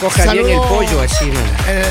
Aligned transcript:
Coja, 0.00 0.32
bien 0.32 0.48
el 0.48 0.58
pollo 0.60 1.00
así, 1.02 1.26
¿no? 1.26 1.38
Eh, 1.68 1.84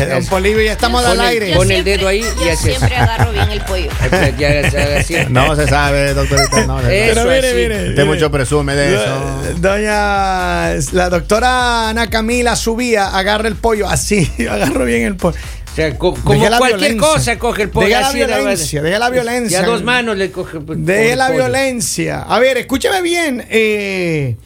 eh, 0.00 0.06
don 0.10 0.24
Polivio, 0.26 0.62
ya 0.62 0.72
estamos 0.72 1.04
al 1.04 1.14
el- 1.14 1.20
aire. 1.20 1.54
pon 1.54 1.70
el 1.70 1.84
dedo 1.84 2.08
ahí 2.08 2.20
y 2.20 2.22
yo 2.44 2.50
haces- 2.50 2.76
siempre 2.78 2.96
agarro 2.96 3.30
bien 3.32 3.50
el 3.50 3.60
pollo. 3.62 3.90
Ya, 4.10 4.30
ya, 4.62 4.68
ya, 4.70 4.96
así. 4.98 5.14
No 5.28 5.54
se 5.54 5.66
sabe, 5.68 6.14
doctorita. 6.14 6.66
No, 6.66 6.80
se 6.80 6.86
Pero 6.88 7.24
mire, 7.24 7.38
así. 7.48 7.56
mire. 7.56 7.88
Usted 7.90 8.06
mucho 8.06 8.30
presume 8.30 8.74
de 8.74 8.94
eso. 8.94 9.42
Doña, 9.58 10.74
la 10.92 11.08
doctora 11.10 11.90
Ana 11.90 12.08
Camila 12.08 12.56
subía, 12.56 13.08
agarra 13.08 13.48
el 13.48 13.56
pollo 13.56 13.88
así, 13.88 14.30
agarro 14.50 14.84
bien 14.86 15.02
el 15.02 15.16
pollo. 15.16 15.36
O 15.70 15.74
sea, 15.74 15.96
co- 15.98 16.14
como 16.14 16.38
cualquier 16.38 16.78
violencia. 16.92 17.00
cosa 17.00 17.38
coge 17.38 17.62
el 17.62 17.68
pollo. 17.70 17.86
Deje 17.88 18.00
la 18.00 18.08
así 18.08 18.16
violencia, 18.18 18.82
deje 18.82 18.98
la 18.98 19.10
violencia. 19.10 19.58
Y 19.60 19.62
a 19.62 19.66
dos 19.66 19.82
manos 19.82 20.16
le 20.16 20.30
coge. 20.30 20.60
pues, 20.60 20.84
De 20.84 20.96
coge 20.96 21.16
la 21.16 21.26
el 21.26 21.32
pollo. 21.32 21.44
violencia. 21.44 22.20
A 22.22 22.38
ver, 22.38 22.56
escúchame 22.58 23.02
bien. 23.02 23.46
eh, 23.50 24.36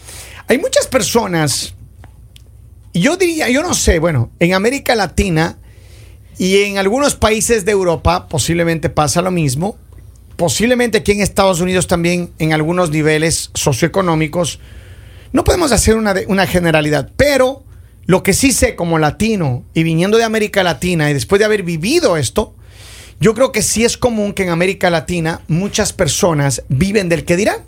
hay 0.48 0.58
muchas 0.58 0.86
personas, 0.86 1.74
yo 3.00 3.16
diría, 3.16 3.48
yo 3.48 3.62
no 3.62 3.74
sé, 3.74 3.98
bueno, 3.98 4.30
en 4.38 4.54
América 4.54 4.94
Latina 4.94 5.58
y 6.38 6.62
en 6.62 6.78
algunos 6.78 7.14
países 7.14 7.64
de 7.64 7.72
Europa 7.72 8.28
posiblemente 8.28 8.90
pasa 8.90 9.22
lo 9.22 9.30
mismo. 9.30 9.76
Posiblemente 10.36 10.98
aquí 10.98 11.12
en 11.12 11.20
Estados 11.20 11.60
Unidos 11.60 11.86
también 11.86 12.30
en 12.38 12.52
algunos 12.52 12.90
niveles 12.90 13.50
socioeconómicos. 13.54 14.60
No 15.32 15.44
podemos 15.44 15.72
hacer 15.72 15.96
una, 15.96 16.14
una 16.28 16.46
generalidad, 16.46 17.10
pero 17.16 17.64
lo 18.04 18.22
que 18.22 18.34
sí 18.34 18.52
sé 18.52 18.76
como 18.76 18.98
latino 18.98 19.64
y 19.74 19.82
viniendo 19.82 20.18
de 20.18 20.24
América 20.24 20.62
Latina 20.62 21.10
y 21.10 21.14
después 21.14 21.38
de 21.38 21.46
haber 21.46 21.62
vivido 21.62 22.16
esto, 22.16 22.54
yo 23.18 23.34
creo 23.34 23.50
que 23.50 23.62
sí 23.62 23.84
es 23.84 23.96
común 23.96 24.34
que 24.34 24.42
en 24.42 24.50
América 24.50 24.90
Latina 24.90 25.40
muchas 25.48 25.92
personas 25.92 26.62
viven 26.68 27.08
del 27.08 27.24
que 27.24 27.36
dirán. 27.36 27.58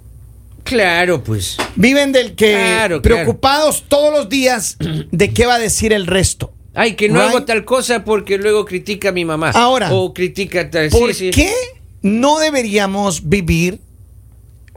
Claro, 0.65 1.23
pues. 1.25 1.57
Viven 1.77 2.13
del 2.13 2.35
que 2.35 2.53
Claro, 2.53 3.01
claro. 3.01 3.03
preocupados 3.03 3.85
todos 3.89 4.13
los 4.13 4.29
días 4.29 4.77
de 5.11 5.33
qué 5.33 5.47
va 5.47 5.55
a 5.55 5.59
decir 5.59 5.93
el 5.93 6.07
resto. 6.07 6.53
Ay, 6.75 6.95
que 6.95 7.09
no 7.09 7.21
Right. 7.21 7.31
hago 7.31 7.45
tal 7.45 7.65
cosa 7.65 8.05
porque 8.05 8.39
luego 8.39 8.65
critica 8.65 9.09
a 9.09 9.13
mi 9.13 9.25
mamá. 9.25 9.51
Ahora, 9.51 9.93
O 9.93 10.13
critica 10.15 10.71
tal. 10.71 10.91
¿Por 10.91 11.15
sí, 11.15 11.27
sí. 11.27 11.31
qué 11.31 11.53
no 12.03 12.39
deberíamos 12.39 13.29
vivir 13.29 13.81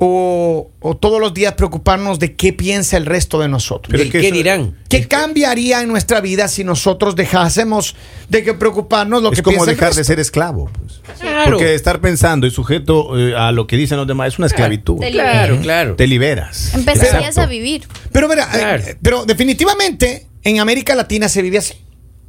o, 0.03 0.71
o 0.79 0.97
todos 0.97 1.21
los 1.21 1.31
días 1.31 1.53
preocuparnos 1.53 2.17
de 2.17 2.35
qué 2.35 2.53
piensa 2.53 2.97
el 2.97 3.05
resto 3.05 3.39
de 3.39 3.47
nosotros? 3.47 3.91
¿De 3.91 3.97
Pero 3.99 4.03
es 4.05 4.11
que 4.11 4.19
qué 4.21 4.27
eso- 4.29 4.35
dirán? 4.35 4.77
¿Qué 4.89 5.07
cambiaría 5.07 5.81
en 5.83 5.89
nuestra 5.89 6.21
vida 6.21 6.47
si 6.47 6.63
nosotros 6.63 7.15
dejásemos 7.15 7.95
de 8.27 8.43
que 8.43 8.55
preocuparnos 8.55 9.21
lo 9.21 9.31
Es 9.31 9.37
que 9.37 9.43
como 9.43 9.57
piensa 9.57 9.71
el 9.71 9.77
dejar 9.77 9.89
de 9.93 9.97
resto? 9.99 10.07
ser 10.11 10.19
esclavo. 10.19 10.71
pues. 10.73 11.01
Claro. 11.19 11.51
Porque 11.51 11.75
estar 11.75 12.01
pensando 12.01 12.47
y 12.47 12.51
sujeto 12.51 13.15
eh, 13.15 13.35
a 13.37 13.51
lo 13.51 13.67
que 13.67 13.77
dicen 13.77 13.97
los 13.97 14.07
demás 14.07 14.33
es 14.33 14.39
una 14.39 14.47
esclavitud. 14.47 14.97
Te 14.99 15.11
Claro, 15.11 15.59
claro. 15.61 15.95
Te 15.95 16.07
liberas. 16.07 16.73
Empezarías 16.73 17.13
Exacto. 17.13 17.41
a 17.41 17.45
vivir. 17.45 17.83
Pero, 18.11 18.27
mira, 18.27 18.49
eh, 18.77 18.97
pero 19.03 19.23
definitivamente 19.25 20.25
en 20.43 20.59
América 20.59 20.95
Latina 20.95 21.29
se 21.29 21.43
vive 21.43 21.59
así. 21.59 21.75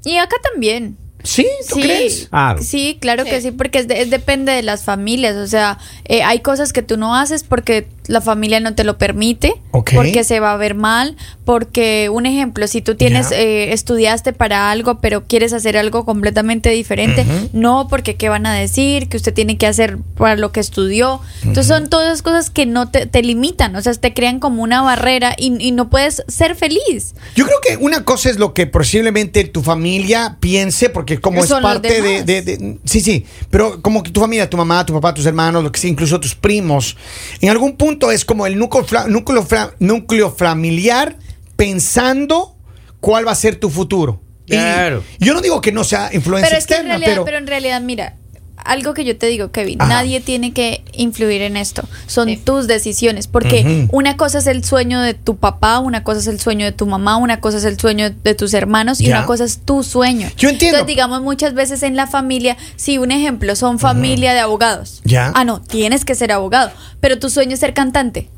Y 0.05 0.19
acá 0.19 0.37
también. 0.53 0.99
¿Sí? 1.23 1.47
¿Tú 1.69 1.77
sí, 1.77 1.83
crees? 1.83 2.29
Claro. 2.29 2.63
sí, 2.63 2.99
claro 3.01 3.25
que 3.25 3.37
Sí. 3.41 3.49
sí, 3.49 3.51
porque 3.53 3.79
es 3.79 3.89
de- 3.89 4.01
es 4.03 4.11
depende 4.11 4.53
de 4.53 4.63
las 4.63 4.83
familias. 4.85 5.37
O 5.37 5.47
sea, 5.47 5.79
eh, 6.05 6.23
hay 6.23 6.41
cosas 6.41 6.73
que 6.73 6.83
tú 6.83 6.97
no 6.97 7.15
haces 7.15 7.45
porque 7.45 7.87
la 8.09 8.21
familia 8.21 8.59
no 8.61 8.75
te 8.75 8.85
lo 8.85 8.99
permite, 8.99 9.55
porque 9.97 10.25
se 10.25 10.41
va 10.41 10.53
a 10.53 10.57
ver 10.57 10.75
mal, 10.75 11.17
porque 11.45 12.09
un 12.11 12.27
ejemplo, 12.27 12.67
si 12.67 12.83
tú 12.83 12.95
tienes, 12.95 13.31
eh, 13.31 13.73
estudiaste 13.73 14.33
para 14.33 14.71
algo, 14.71 15.01
pero 15.01 15.25
quieres 15.27 15.53
hacer 15.53 15.77
algo 15.77 16.05
completamente 16.05 16.71
diferente, 16.71 17.25
no, 17.53 17.87
porque 17.89 18.17
qué 18.17 18.29
van 18.29 18.47
a 18.47 18.55
decir, 18.55 19.09
que 19.09 19.17
usted 19.17 19.33
tiene 19.33 19.57
que 19.59 19.67
hacer 19.67 19.99
para 20.17 20.37
lo 20.37 20.51
que 20.53 20.61
estudió. 20.61 21.21
Entonces 21.43 21.67
son 21.67 21.89
todas 21.89 22.23
cosas 22.23 22.51
que 22.51 22.67
no 22.67 22.89
te, 22.91 23.07
te 23.07 23.23
limitan, 23.23 23.77
o 23.77 23.83
sea, 23.83 23.93
te 23.95 24.13
crean 24.15 24.41
como 24.41 24.63
una 24.63 24.83
barrera 24.83 25.35
y, 25.39 25.55
y 25.65 25.71
no 25.73 25.89
puedes 25.91 26.23
ser 26.29 26.55
feliz. 26.57 27.15
Yo 27.37 27.45
creo 27.47 27.59
que 27.61 27.77
una 27.77 28.05
cosa 28.05 28.31
es 28.31 28.39
lo 28.39 28.55
que 28.55 28.67
posiblemente 28.67 29.45
tu 29.45 29.63
familia 29.63 30.37
piense, 30.41 30.89
porque 30.91 31.21
como 31.21 31.43
es 31.43 31.49
Son 31.49 31.63
parte 31.63 31.89
de, 31.89 32.03
demás. 32.03 32.27
de- 32.27 32.43
de- 32.43 32.79
Sí, 32.85 33.01
sí, 33.01 33.27
pero 33.51 33.81
como 33.83 34.03
que 34.03 34.11
tu 34.11 34.21
familia, 34.21 34.49
tu 34.51 34.57
mamá, 34.57 34.85
tu 34.87 34.93
papá, 34.93 35.15
tus 35.15 35.27
hermanos, 35.27 35.63
lo 35.63 35.71
que 35.71 35.79
sea, 35.81 35.91
incluso 35.91 36.19
tus 36.19 36.35
primos, 36.35 36.97
en 37.41 37.51
algún 37.51 37.77
punto 37.77 37.92
es 38.11 38.25
como 38.25 38.47
el 38.47 38.59
núcleo, 38.59 38.85
núcleo, 39.09 39.47
núcleo 39.79 40.31
familiar 40.31 41.17
pensando 41.57 42.57
cuál 43.01 43.27
va 43.27 43.33
a 43.33 43.37
ser 43.37 43.57
tu 43.57 43.71
futuro. 43.71 44.23
Y 44.47 44.53
Claro. 44.53 45.03
yo 45.19 45.35
no 45.35 45.41
digo 45.41 45.61
que 45.61 45.73
no 45.73 45.85
sea 45.85 46.11
influencia 46.13 46.49
Pero 46.51 46.59
es 46.59 46.67
que 46.67 46.75
en 46.75 46.81
externa, 46.81 46.99
realidad, 46.99 47.13
pero... 47.13 47.25
pero... 47.25 47.39
en 47.39 47.47
realidad, 47.47 47.81
mira, 47.81 48.17
algo 48.65 48.95
que 48.95 49.05
yo 49.05 49.17
te 49.17 49.27
digo, 49.27 49.51
Kevin, 49.51 49.81
Ajá. 49.81 49.89
nadie 49.89 50.21
tiene 50.21 50.53
que 50.53 50.83
influir 50.93 51.43
en 51.43 51.57
esto. 51.57 51.83
Son 52.07 52.29
Sí. 52.29 52.37
tus 52.37 52.67
decisiones, 52.67 53.27
porque 53.27 53.87
una 53.93 54.17
cosa 54.17 54.39
es 54.39 54.47
el 54.47 54.65
sueño 54.65 55.01
de 55.01 55.15
tu 55.15 55.37
papá, 55.37 55.79
una 55.79 56.03
cosa 56.05 56.21
es 56.21 56.27
el 56.27 56.41
sueño 56.41 56.65
de 56.65 56.73
tu 56.73 56.87
mamá, 56.87 57.17
una 57.17 57.41
cosa 57.41 57.59
es 57.59 57.65
el 57.65 57.79
sueño 57.79 58.11
de 58.11 58.35
tus 58.35 58.55
hermanos 58.55 59.01
y 59.01 59.05
Ya. 59.07 59.19
una 59.19 59.27
cosa 59.27 59.45
es 59.45 59.59
tu 59.65 59.83
sueño. 59.83 60.29
Yo 60.37 60.49
entiendo. 60.49 60.79
Entonces, 60.79 60.87
digamos, 60.87 61.23
muchas 61.23 61.55
veces 61.55 61.83
en 61.83 61.97
la 61.97 62.07
familia, 62.07 62.57
si 62.77 62.99
un 62.99 63.11
ejemplo, 63.11 63.55
son 63.57 63.79
familia 63.79 64.33
de 64.35 64.41
abogados. 64.41 65.01
Ya. 65.05 65.33
Ah, 65.35 65.45
no, 65.45 65.61
tienes 65.61 66.05
que 66.05 66.15
ser 66.15 66.33
abogado, 66.33 66.71
pero 67.01 67.19
tu 67.19 67.31
sueño 67.31 67.55
es 67.55 67.61
ser 67.61 67.75
cantante. 67.75 68.29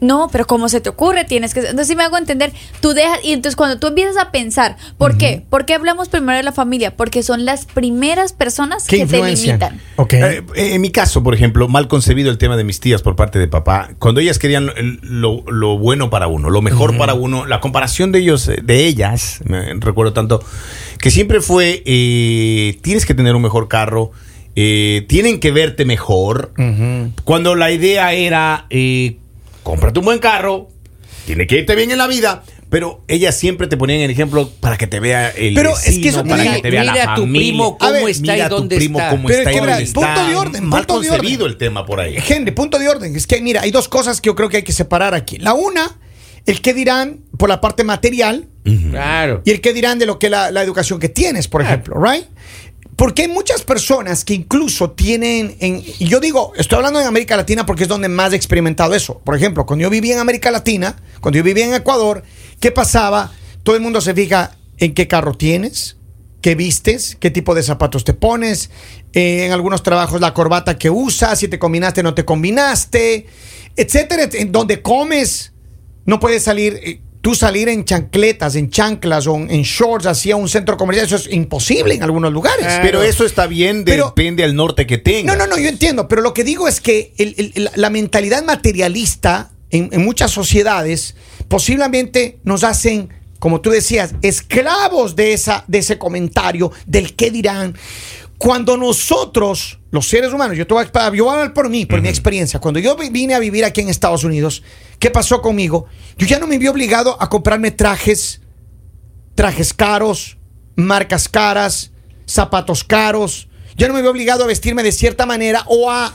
No, 0.00 0.28
pero 0.32 0.46
¿cómo 0.46 0.68
se 0.68 0.80
te 0.80 0.88
ocurre? 0.88 1.24
Tienes 1.24 1.54
que... 1.54 1.60
Entonces, 1.60 1.88
si 1.88 1.96
me 1.96 2.04
hago 2.04 2.16
entender, 2.18 2.52
tú 2.80 2.92
dejas... 2.92 3.18
Y 3.22 3.32
entonces 3.32 3.56
cuando 3.56 3.78
tú 3.78 3.88
empiezas 3.88 4.16
a 4.16 4.30
pensar, 4.30 4.76
¿por 4.98 5.16
qué? 5.18 5.44
¿Por 5.48 5.64
qué 5.66 5.74
hablamos 5.74 6.08
primero 6.08 6.36
de 6.36 6.42
la 6.42 6.52
familia? 6.52 6.96
Porque 6.96 7.22
son 7.22 7.44
las 7.44 7.66
primeras 7.66 8.32
personas 8.32 8.84
¿Qué 8.86 8.98
que 8.98 9.06
te 9.06 9.16
influencian? 9.16 9.58
Limitan. 9.70 9.80
Ok. 9.96 10.12
Eh, 10.14 10.42
en 10.54 10.80
mi 10.80 10.90
caso, 10.90 11.22
por 11.22 11.34
ejemplo, 11.34 11.68
mal 11.68 11.88
concebido 11.88 12.30
el 12.30 12.38
tema 12.38 12.56
de 12.56 12.64
mis 12.64 12.80
tías 12.80 13.02
por 13.02 13.16
parte 13.16 13.38
de 13.38 13.48
papá, 13.48 13.90
cuando 13.98 14.20
ellas 14.20 14.38
querían 14.38 14.70
lo, 15.02 15.42
lo 15.46 15.78
bueno 15.78 16.10
para 16.10 16.26
uno, 16.26 16.50
lo 16.50 16.62
mejor 16.62 16.96
para 16.96 17.14
uno, 17.14 17.46
la 17.46 17.60
comparación 17.60 18.12
de 18.12 18.20
ellos, 18.20 18.48
eh, 18.48 18.58
de 18.62 18.86
ellas, 18.86 19.40
me 19.44 19.74
recuerdo 19.74 20.12
tanto, 20.12 20.42
que 21.00 21.10
siempre 21.10 21.40
fue, 21.40 21.82
eh, 21.86 22.78
tienes 22.82 23.06
que 23.06 23.14
tener 23.14 23.34
un 23.34 23.42
mejor 23.42 23.68
carro, 23.68 24.12
eh, 24.56 25.06
tienen 25.08 25.40
que 25.40 25.52
verte 25.52 25.84
mejor, 25.84 26.52
cuando 27.24 27.54
la 27.54 27.70
idea 27.70 28.12
era, 28.12 28.66
eh, 28.70 29.16
cómprate 29.62 30.00
un 30.00 30.04
buen 30.04 30.18
carro, 30.18 30.68
tiene 31.24 31.46
que 31.46 31.58
irte 31.58 31.74
bien 31.76 31.90
en 31.90 31.98
la 31.98 32.06
vida. 32.06 32.42
Pero 32.70 33.02
ellas 33.08 33.36
siempre 33.36 33.66
te 33.66 33.76
ponían 33.76 34.00
el 34.00 34.10
ejemplo 34.10 34.48
para 34.60 34.78
que 34.78 34.86
te 34.86 35.00
vea 35.00 35.28
el 35.30 35.54
Pero 35.54 35.72
es 35.76 35.98
que 35.98 36.08
eso 36.08 36.22
para 36.24 36.42
mira- 36.42 36.54
que 36.56 36.62
te 36.62 36.70
vea 36.70 36.84
la 36.84 36.92
mira 36.92 37.14
tu 37.16 37.22
familia. 37.22 37.40
primo 37.50 37.76
cómo 37.78 37.92
ver, 37.92 38.08
está 38.08 38.22
Mira 38.32 38.46
y 38.46 38.48
tu 38.48 38.54
dónde 38.54 38.76
primo 38.76 38.98
está. 39.00 39.10
cómo 39.10 39.26
Pero 39.26 39.38
está 39.40 39.50
es 39.50 39.56
y 39.56 39.58
que, 39.58 39.60
mira, 39.66 39.74
dónde 39.76 39.92
punto 39.92 40.08
está. 40.08 40.28
de 40.28 40.36
orden, 40.36 40.64
Mal 40.66 40.86
punto 40.86 41.00
de 41.02 41.08
concebido 41.08 41.44
orden. 41.44 41.52
el 41.52 41.58
tema 41.58 41.84
por 41.84 42.00
ahí. 42.00 42.16
Henry, 42.28 42.52
punto 42.52 42.78
de 42.78 42.88
orden. 42.88 43.16
Es 43.16 43.26
que, 43.26 43.40
mira, 43.42 43.62
hay 43.62 43.72
dos 43.72 43.88
cosas 43.88 44.20
que 44.20 44.28
yo 44.28 44.36
creo 44.36 44.48
que 44.48 44.58
hay 44.58 44.62
que 44.62 44.72
separar 44.72 45.14
aquí. 45.14 45.36
La 45.38 45.52
una, 45.54 45.98
el 46.46 46.60
que 46.60 46.72
dirán 46.72 47.18
por 47.36 47.48
la 47.48 47.60
parte 47.60 47.82
material 47.82 48.46
Claro. 48.90 49.42
y 49.44 49.50
el 49.50 49.60
que 49.60 49.72
dirán 49.72 49.98
de 49.98 50.06
lo 50.06 50.18
que 50.18 50.30
la, 50.30 50.50
la 50.52 50.62
educación 50.62 51.00
que 51.00 51.08
tienes, 51.08 51.48
por 51.48 51.62
ejemplo, 51.62 51.96
¿right? 52.00 52.24
Porque 53.00 53.22
hay 53.22 53.28
muchas 53.28 53.62
personas 53.62 54.26
que 54.26 54.34
incluso 54.34 54.90
tienen, 54.90 55.56
en, 55.60 55.80
yo 55.82 56.20
digo, 56.20 56.52
estoy 56.54 56.76
hablando 56.76 57.00
en 57.00 57.06
América 57.06 57.34
Latina 57.34 57.64
porque 57.64 57.84
es 57.84 57.88
donde 57.88 58.10
más 58.10 58.34
he 58.34 58.36
experimentado 58.36 58.94
eso. 58.94 59.20
Por 59.24 59.34
ejemplo, 59.34 59.64
cuando 59.64 59.84
yo 59.84 59.88
vivía 59.88 60.12
en 60.12 60.20
América 60.20 60.50
Latina, 60.50 60.96
cuando 61.22 61.38
yo 61.38 61.42
vivía 61.42 61.64
en 61.64 61.72
Ecuador, 61.72 62.22
¿qué 62.60 62.70
pasaba? 62.72 63.32
Todo 63.62 63.74
el 63.74 63.80
mundo 63.80 64.02
se 64.02 64.12
fija 64.12 64.54
en 64.76 64.92
qué 64.92 65.08
carro 65.08 65.32
tienes, 65.32 65.96
qué 66.42 66.54
vistes, 66.54 67.16
qué 67.18 67.30
tipo 67.30 67.54
de 67.54 67.62
zapatos 67.62 68.04
te 68.04 68.12
pones, 68.12 68.68
eh, 69.14 69.46
en 69.46 69.52
algunos 69.52 69.82
trabajos 69.82 70.20
la 70.20 70.34
corbata 70.34 70.76
que 70.76 70.90
usas, 70.90 71.38
si 71.38 71.48
te 71.48 71.58
combinaste 71.58 72.00
o 72.00 72.02
no 72.02 72.12
te 72.12 72.26
combinaste, 72.26 73.26
etcétera, 73.76 74.24
et- 74.24 74.34
en 74.34 74.52
donde 74.52 74.82
comes, 74.82 75.54
no 76.04 76.20
puedes 76.20 76.42
salir, 76.42 76.78
eh, 76.82 77.00
tú 77.20 77.34
salir 77.34 77.68
en 77.68 77.84
chancletas, 77.84 78.54
en 78.56 78.70
chanclas 78.70 79.26
o 79.26 79.36
en, 79.36 79.62
shorts 79.62 80.06
hacia 80.06 80.36
un 80.36 80.48
centro 80.48 80.76
comercial, 80.76 81.06
eso 81.06 81.16
es 81.16 81.30
imposible 81.32 81.94
en 81.94 82.02
algunos 82.02 82.32
lugares. 82.32 82.66
Ah, 82.68 82.80
Pero 82.82 83.02
eso 83.02 83.24
está 83.26 83.46
bien, 83.46 83.84
Pero- 83.84 84.06
depende 84.16 84.42
al 84.44 84.54
norte 84.56 84.86
que 84.86 84.98
tenga. 84.98 85.34
No, 85.36 85.38
no, 85.38 85.46
no, 85.54 85.58
yo 85.60 85.68
entiendo, 85.68 86.08
pero 86.08 86.22
lo 86.22 86.32
que 86.32 86.44
digo 86.44 86.66
es 86.66 86.80
que 86.80 87.12
el- 87.18 87.34
el- 87.54 87.70
la 87.74 87.90
mentalidad 87.90 88.42
materialista 88.44 89.50
en, 89.70 89.88
en 89.92 90.02
muchas 90.04 90.30
sociedades 90.30 91.14
posiblemente 91.48 92.38
nos 92.44 92.64
hacen, 92.64 93.10
como 93.38 93.60
tú 93.60 93.70
decías, 93.70 94.14
esclavos 94.22 95.14
de, 95.14 95.32
esa, 95.34 95.64
de 95.68 95.78
ese 95.78 95.98
comentario, 95.98 96.72
del 96.86 97.14
qué 97.14 97.30
dirán. 97.30 97.76
Cuando 98.38 98.78
nosotros, 98.78 99.78
los 99.90 100.08
seres 100.08 100.32
humanos, 100.32 100.56
yo, 100.56 100.66
te 100.66 100.72
voy 100.72 100.84
a, 100.90 101.12
yo 101.14 101.24
voy 101.24 101.30
a 101.30 101.36
hablar 101.38 101.52
por 101.52 101.68
mí, 101.68 101.84
por 101.84 102.00
mi 102.00 102.08
experiencia, 102.08 102.58
cuando 102.58 102.80
yo 102.80 102.96
vi- 102.96 103.10
vine 103.10 103.34
a 103.34 103.38
vivir 103.38 103.64
aquí 103.66 103.82
en 103.82 103.90
Estados 103.90 104.24
Unidos, 104.24 104.62
¿qué 105.00 105.10
pasó 105.10 105.42
conmigo? 105.42 105.86
Yo 106.16 106.28
ya 106.28 106.38
no 106.38 106.46
me 106.46 106.58
vi 106.58 106.68
obligado 106.68 107.20
a 107.20 107.28
comprarme 107.28 107.72
trajes 107.72 108.40
trajes 109.40 109.72
caros, 109.72 110.36
marcas 110.76 111.26
caras, 111.26 111.92
zapatos 112.26 112.84
caros. 112.84 113.48
Yo 113.74 113.88
no 113.88 113.94
me 113.94 114.02
veo 114.02 114.10
obligado 114.10 114.44
a 114.44 114.46
vestirme 114.46 114.82
de 114.82 114.92
cierta 114.92 115.24
manera 115.24 115.64
o 115.66 115.90
a 115.90 116.14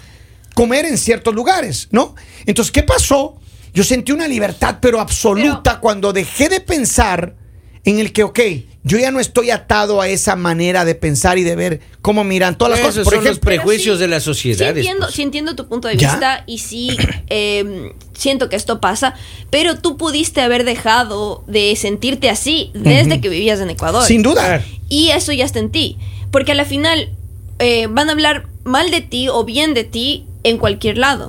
comer 0.54 0.86
en 0.86 0.96
ciertos 0.98 1.34
lugares, 1.34 1.88
¿no? 1.90 2.14
Entonces, 2.46 2.72
¿qué 2.72 2.84
pasó? 2.84 3.40
Yo 3.74 3.84
sentí 3.84 4.12
una 4.12 4.28
libertad, 4.28 4.78
pero 4.80 5.00
absoluta, 5.00 5.80
cuando 5.80 6.14
dejé 6.14 6.50
de 6.50 6.62
pensar 6.62 7.36
en 7.84 7.98
el 7.98 8.14
que, 8.14 8.24
ok, 8.24 8.40
yo 8.86 9.00
ya 9.00 9.10
no 9.10 9.20
estoy 9.20 9.50
atado 9.50 10.00
a 10.00 10.08
esa 10.08 10.36
manera 10.36 10.86
de 10.86 10.94
pensar 10.94 11.40
y 11.40 11.44
de 11.44 11.56
ver 11.56 11.82
cómo 12.04 12.24
miran 12.24 12.56
todas 12.56 12.72
las 12.72 12.80
Esos 12.80 12.90
cosas. 12.92 13.04
Por 13.04 13.14
son 13.16 13.24
los 13.24 13.32
ejemplo, 13.32 13.46
prejuicios 13.50 13.98
sí, 13.98 14.02
de 14.04 14.08
Sí 14.20 14.24
sociedades. 14.24 14.78
entiendo, 14.78 15.06
pues. 15.08 15.16
sí 15.16 15.22
entiendo 15.24 15.56
tu 15.56 15.68
punto 15.68 15.88
de 15.88 15.98
¿Ya? 15.98 16.12
vista 16.12 16.44
y 16.46 16.60
sí 16.60 16.96
eh, 17.28 17.92
siento 18.14 18.48
que 18.48 18.56
esto 18.56 18.80
pasa, 18.80 19.16
pero 19.50 19.80
tú 19.80 19.98
pudiste 19.98 20.40
haber 20.42 20.66
dejado 20.66 21.44
de 21.48 21.76
sentirte 21.76 22.30
así 22.30 22.70
desde 22.76 23.20
que 23.22 23.30
vivías 23.30 23.60
en 23.60 23.72
Ecuador. 23.72 24.04
Sin 24.06 24.22
duda. 24.22 24.64
Y 24.88 25.10
eso 25.10 25.34
ya 25.34 25.46
está 25.46 25.58
en 25.58 25.72
ti. 25.72 25.98
Porque 26.30 26.52
a 26.52 26.56
la 26.56 26.66
final 26.66 27.10
eh, 27.58 27.88
van 27.90 28.10
a 28.10 28.12
hablar 28.12 28.46
mal 28.66 28.92
de 28.92 29.02
ti 29.02 29.30
o 29.30 29.44
bien 29.46 29.74
de 29.74 29.84
ti 29.84 30.26
en 30.44 30.60
cualquier 30.60 31.00
lado. 31.00 31.28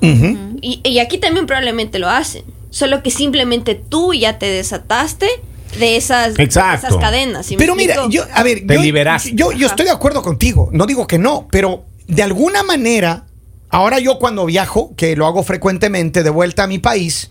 Y, 0.60 0.80
y 0.84 0.98
aquí 0.98 1.16
también 1.16 1.46
probablemente 1.46 1.98
lo 1.98 2.10
hacen. 2.10 2.44
Solo 2.68 3.02
que 3.02 3.10
simplemente 3.10 3.74
tú 3.74 4.12
ya 4.12 4.38
te 4.38 4.44
desataste 4.44 5.26
de 5.78 5.96
esas, 5.96 6.38
Exacto. 6.38 6.86
esas 6.88 6.98
cadenas. 7.00 7.46
¿sí 7.46 7.54
me 7.56 7.58
Pero 7.58 7.74
mira, 7.74 8.06
yo, 8.08 8.24
a 8.32 8.42
ver, 8.42 8.66
Te 8.66 8.74
yo, 8.74 8.80
liberaste. 8.80 9.32
yo, 9.34 9.52
yo 9.52 9.66
estoy 9.66 9.86
de 9.86 9.92
acuerdo 9.92 10.22
contigo, 10.22 10.68
no 10.72 10.86
digo 10.86 11.06
que 11.06 11.18
no, 11.18 11.48
pero 11.50 11.84
de 12.06 12.22
alguna 12.22 12.62
manera, 12.62 13.26
ahora 13.68 13.98
yo 13.98 14.18
cuando 14.18 14.46
viajo, 14.46 14.94
que 14.96 15.16
lo 15.16 15.26
hago 15.26 15.42
frecuentemente 15.42 16.22
de 16.22 16.30
vuelta 16.30 16.64
a 16.64 16.66
mi 16.66 16.78
país, 16.78 17.30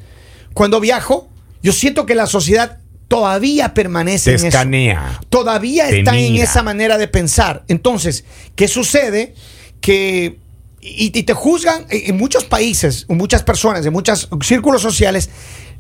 cuando 0.54 0.80
viajo, 0.80 1.28
yo 1.64 1.72
siento 1.72 2.06
que 2.06 2.16
la 2.16 2.28
sociedad 2.28 2.80
todavía 3.08 3.74
permanece 3.74 4.26
Te 4.26 4.32
en 4.32 4.36
eso. 4.38 4.48
escanea. 4.48 5.20
Todavía 5.30 5.90
está 5.90 6.18
en 6.18 6.36
esa 6.38 6.64
manera 6.64 6.98
de 6.98 7.08
pensar. 7.08 7.64
Entonces, 7.68 8.26
¿qué 8.56 8.68
sucede? 8.68 9.34
Que 9.82 10.38
y, 10.82 11.18
y 11.18 11.24
te 11.24 11.34
juzgan 11.34 11.86
en 11.90 12.10
en 12.12 12.18
muchos 12.18 12.46
países, 12.46 13.06
muchas 13.10 13.44
personas, 13.44 13.86
en 13.86 13.94
muchos 13.94 14.30
círculos 14.44 14.82
sociales, 14.82 15.30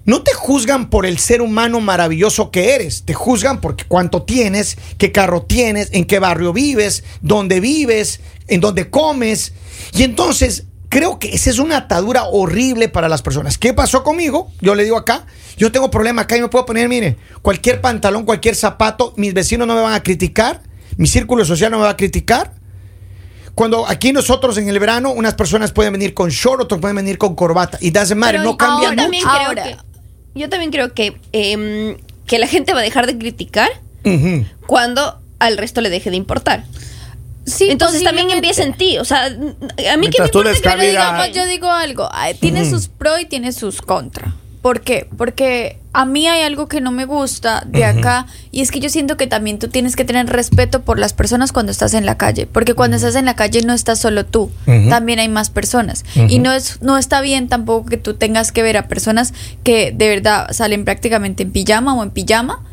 no 0.05 0.21
te 0.21 0.33
juzgan 0.33 0.89
por 0.89 1.05
el 1.05 1.17
ser 1.17 1.41
humano 1.41 1.79
maravilloso 1.79 2.51
que 2.51 2.75
eres, 2.75 3.03
te 3.03 3.13
juzgan 3.13 3.59
por 3.59 3.75
cuánto 3.87 4.23
tienes, 4.23 4.77
qué 4.97 5.11
carro 5.11 5.41
tienes, 5.41 5.89
en 5.91 6.05
qué 6.05 6.19
barrio 6.19 6.53
vives, 6.53 7.03
dónde 7.21 7.59
vives, 7.59 8.21
en 8.47 8.61
dónde 8.61 8.89
comes. 8.89 9.53
Y 9.93 10.03
entonces 10.03 10.65
creo 10.89 11.17
que 11.17 11.33
esa 11.33 11.49
es 11.49 11.59
una 11.59 11.77
atadura 11.77 12.25
horrible 12.25 12.87
para 12.87 13.09
las 13.09 13.23
personas. 13.23 13.57
¿Qué 13.57 13.73
pasó 13.73 14.03
conmigo? 14.03 14.51
Yo 14.61 14.75
le 14.75 14.83
digo 14.83 14.97
acá, 14.97 15.25
yo 15.57 15.71
tengo 15.71 15.89
problema 15.89 16.21
acá 16.23 16.37
y 16.37 16.41
me 16.41 16.49
puedo 16.49 16.65
poner, 16.65 16.87
mire, 16.87 17.17
cualquier 17.41 17.81
pantalón, 17.81 18.25
cualquier 18.25 18.55
zapato, 18.55 19.13
mis 19.17 19.33
vecinos 19.33 19.67
no 19.67 19.73
me 19.73 19.81
van 19.81 19.93
a 19.93 20.03
criticar, 20.03 20.61
mi 20.97 21.07
círculo 21.07 21.43
social 21.45 21.71
no 21.71 21.77
me 21.77 21.83
va 21.83 21.91
a 21.91 21.97
criticar. 21.97 22.53
Cuando 23.55 23.87
aquí 23.87 24.11
nosotros 24.11 24.57
en 24.57 24.67
el 24.67 24.77
verano, 24.79 25.11
unas 25.11 25.33
personas 25.33 25.71
pueden 25.71 25.93
venir 25.93 26.13
con 26.13 26.29
short, 26.29 26.61
otros 26.61 26.81
pueden 26.81 26.97
venir 26.97 27.17
con 27.17 27.35
corbata. 27.35 27.77
Y 27.79 27.89
doesn't 27.89 28.19
matter, 28.19 28.41
Pero 28.41 28.51
no 28.51 28.57
cambia 28.57 28.91
mucho. 28.91 29.27
Ahora. 29.27 29.63
creo 29.63 29.77
que 29.77 29.94
yo 30.35 30.49
también 30.49 30.71
creo 30.71 30.93
que 30.93 31.17
em, 31.31 31.97
que 32.27 32.39
la 32.39 32.47
gente 32.47 32.73
va 32.73 32.79
a 32.79 32.83
dejar 32.83 33.07
de 33.07 33.17
criticar 33.17 33.69
cuando 34.67 35.19
al 35.39 35.57
resto 35.57 35.81
le 35.81 35.89
deje 35.89 36.11
de 36.11 36.15
importar. 36.15 36.63
Sí, 37.45 37.69
Entonces 37.69 38.03
también 38.03 38.31
empieza 38.31 38.63
en 38.63 38.73
ti, 38.73 38.97
o 38.97 39.05
sea, 39.05 39.25
a 39.25 39.29
mí 39.97 40.09
que 40.09 40.19
me 40.19 40.25
importa 40.25 40.53
que 40.77 40.87
digamos, 40.87 41.31
yo 41.31 41.45
digo 41.45 41.69
algo, 41.69 42.09
tiene 42.39 42.67
sus 42.69 42.87
pros 42.87 43.21
y 43.21 43.25
tiene 43.25 43.51
sus 43.51 43.81
contras. 43.81 44.33
¿Por 44.65 44.81
qué? 44.81 45.07
Porque 45.15 45.77
a 45.93 46.05
mí 46.05 46.27
hay 46.27 46.41
algo 46.41 46.67
que 46.67 46.81
no 46.81 46.91
me 46.91 47.05
gusta 47.05 47.63
de 47.67 47.85
acá 47.85 48.25
y 48.51 48.61
es 48.61 48.71
que 48.71 48.79
yo 48.79 48.89
siento 48.89 49.15
que 49.15 49.27
también 49.27 49.59
tú 49.59 49.67
tienes 49.67 49.95
que 49.95 50.05
tener 50.05 50.25
respeto 50.25 50.81
por 50.81 50.97
las 50.97 51.13
personas 51.13 51.51
cuando 51.51 51.71
estás 51.71 51.93
en 51.93 52.03
la 52.07 52.17
calle, 52.17 52.47
porque 52.47 52.73
cuando 52.73 52.97
estás 52.97 53.15
en 53.15 53.25
la 53.25 53.35
calle 53.35 53.61
no 53.61 53.73
estás 53.73 53.99
solo 53.99 54.25
tú, 54.25 54.49
también 54.89 55.19
hay 55.19 55.29
más 55.29 55.51
personas. 55.51 56.03
Y 56.15 56.39
no 56.39 56.51
es 56.51 56.81
no 56.81 56.97
está 56.97 57.21
bien 57.21 57.47
tampoco 57.47 57.87
que 57.87 57.97
tú 57.97 58.15
tengas 58.15 58.51
que 58.51 58.63
ver 58.63 58.75
a 58.77 58.87
personas 58.87 59.35
que 59.63 59.93
de 59.95 60.09
verdad 60.09 60.51
salen 60.51 60.83
prácticamente 60.83 61.43
en 61.43 61.51
pijama 61.51 61.93
o 61.93 62.01
en 62.01 62.09
pijama 62.09 62.63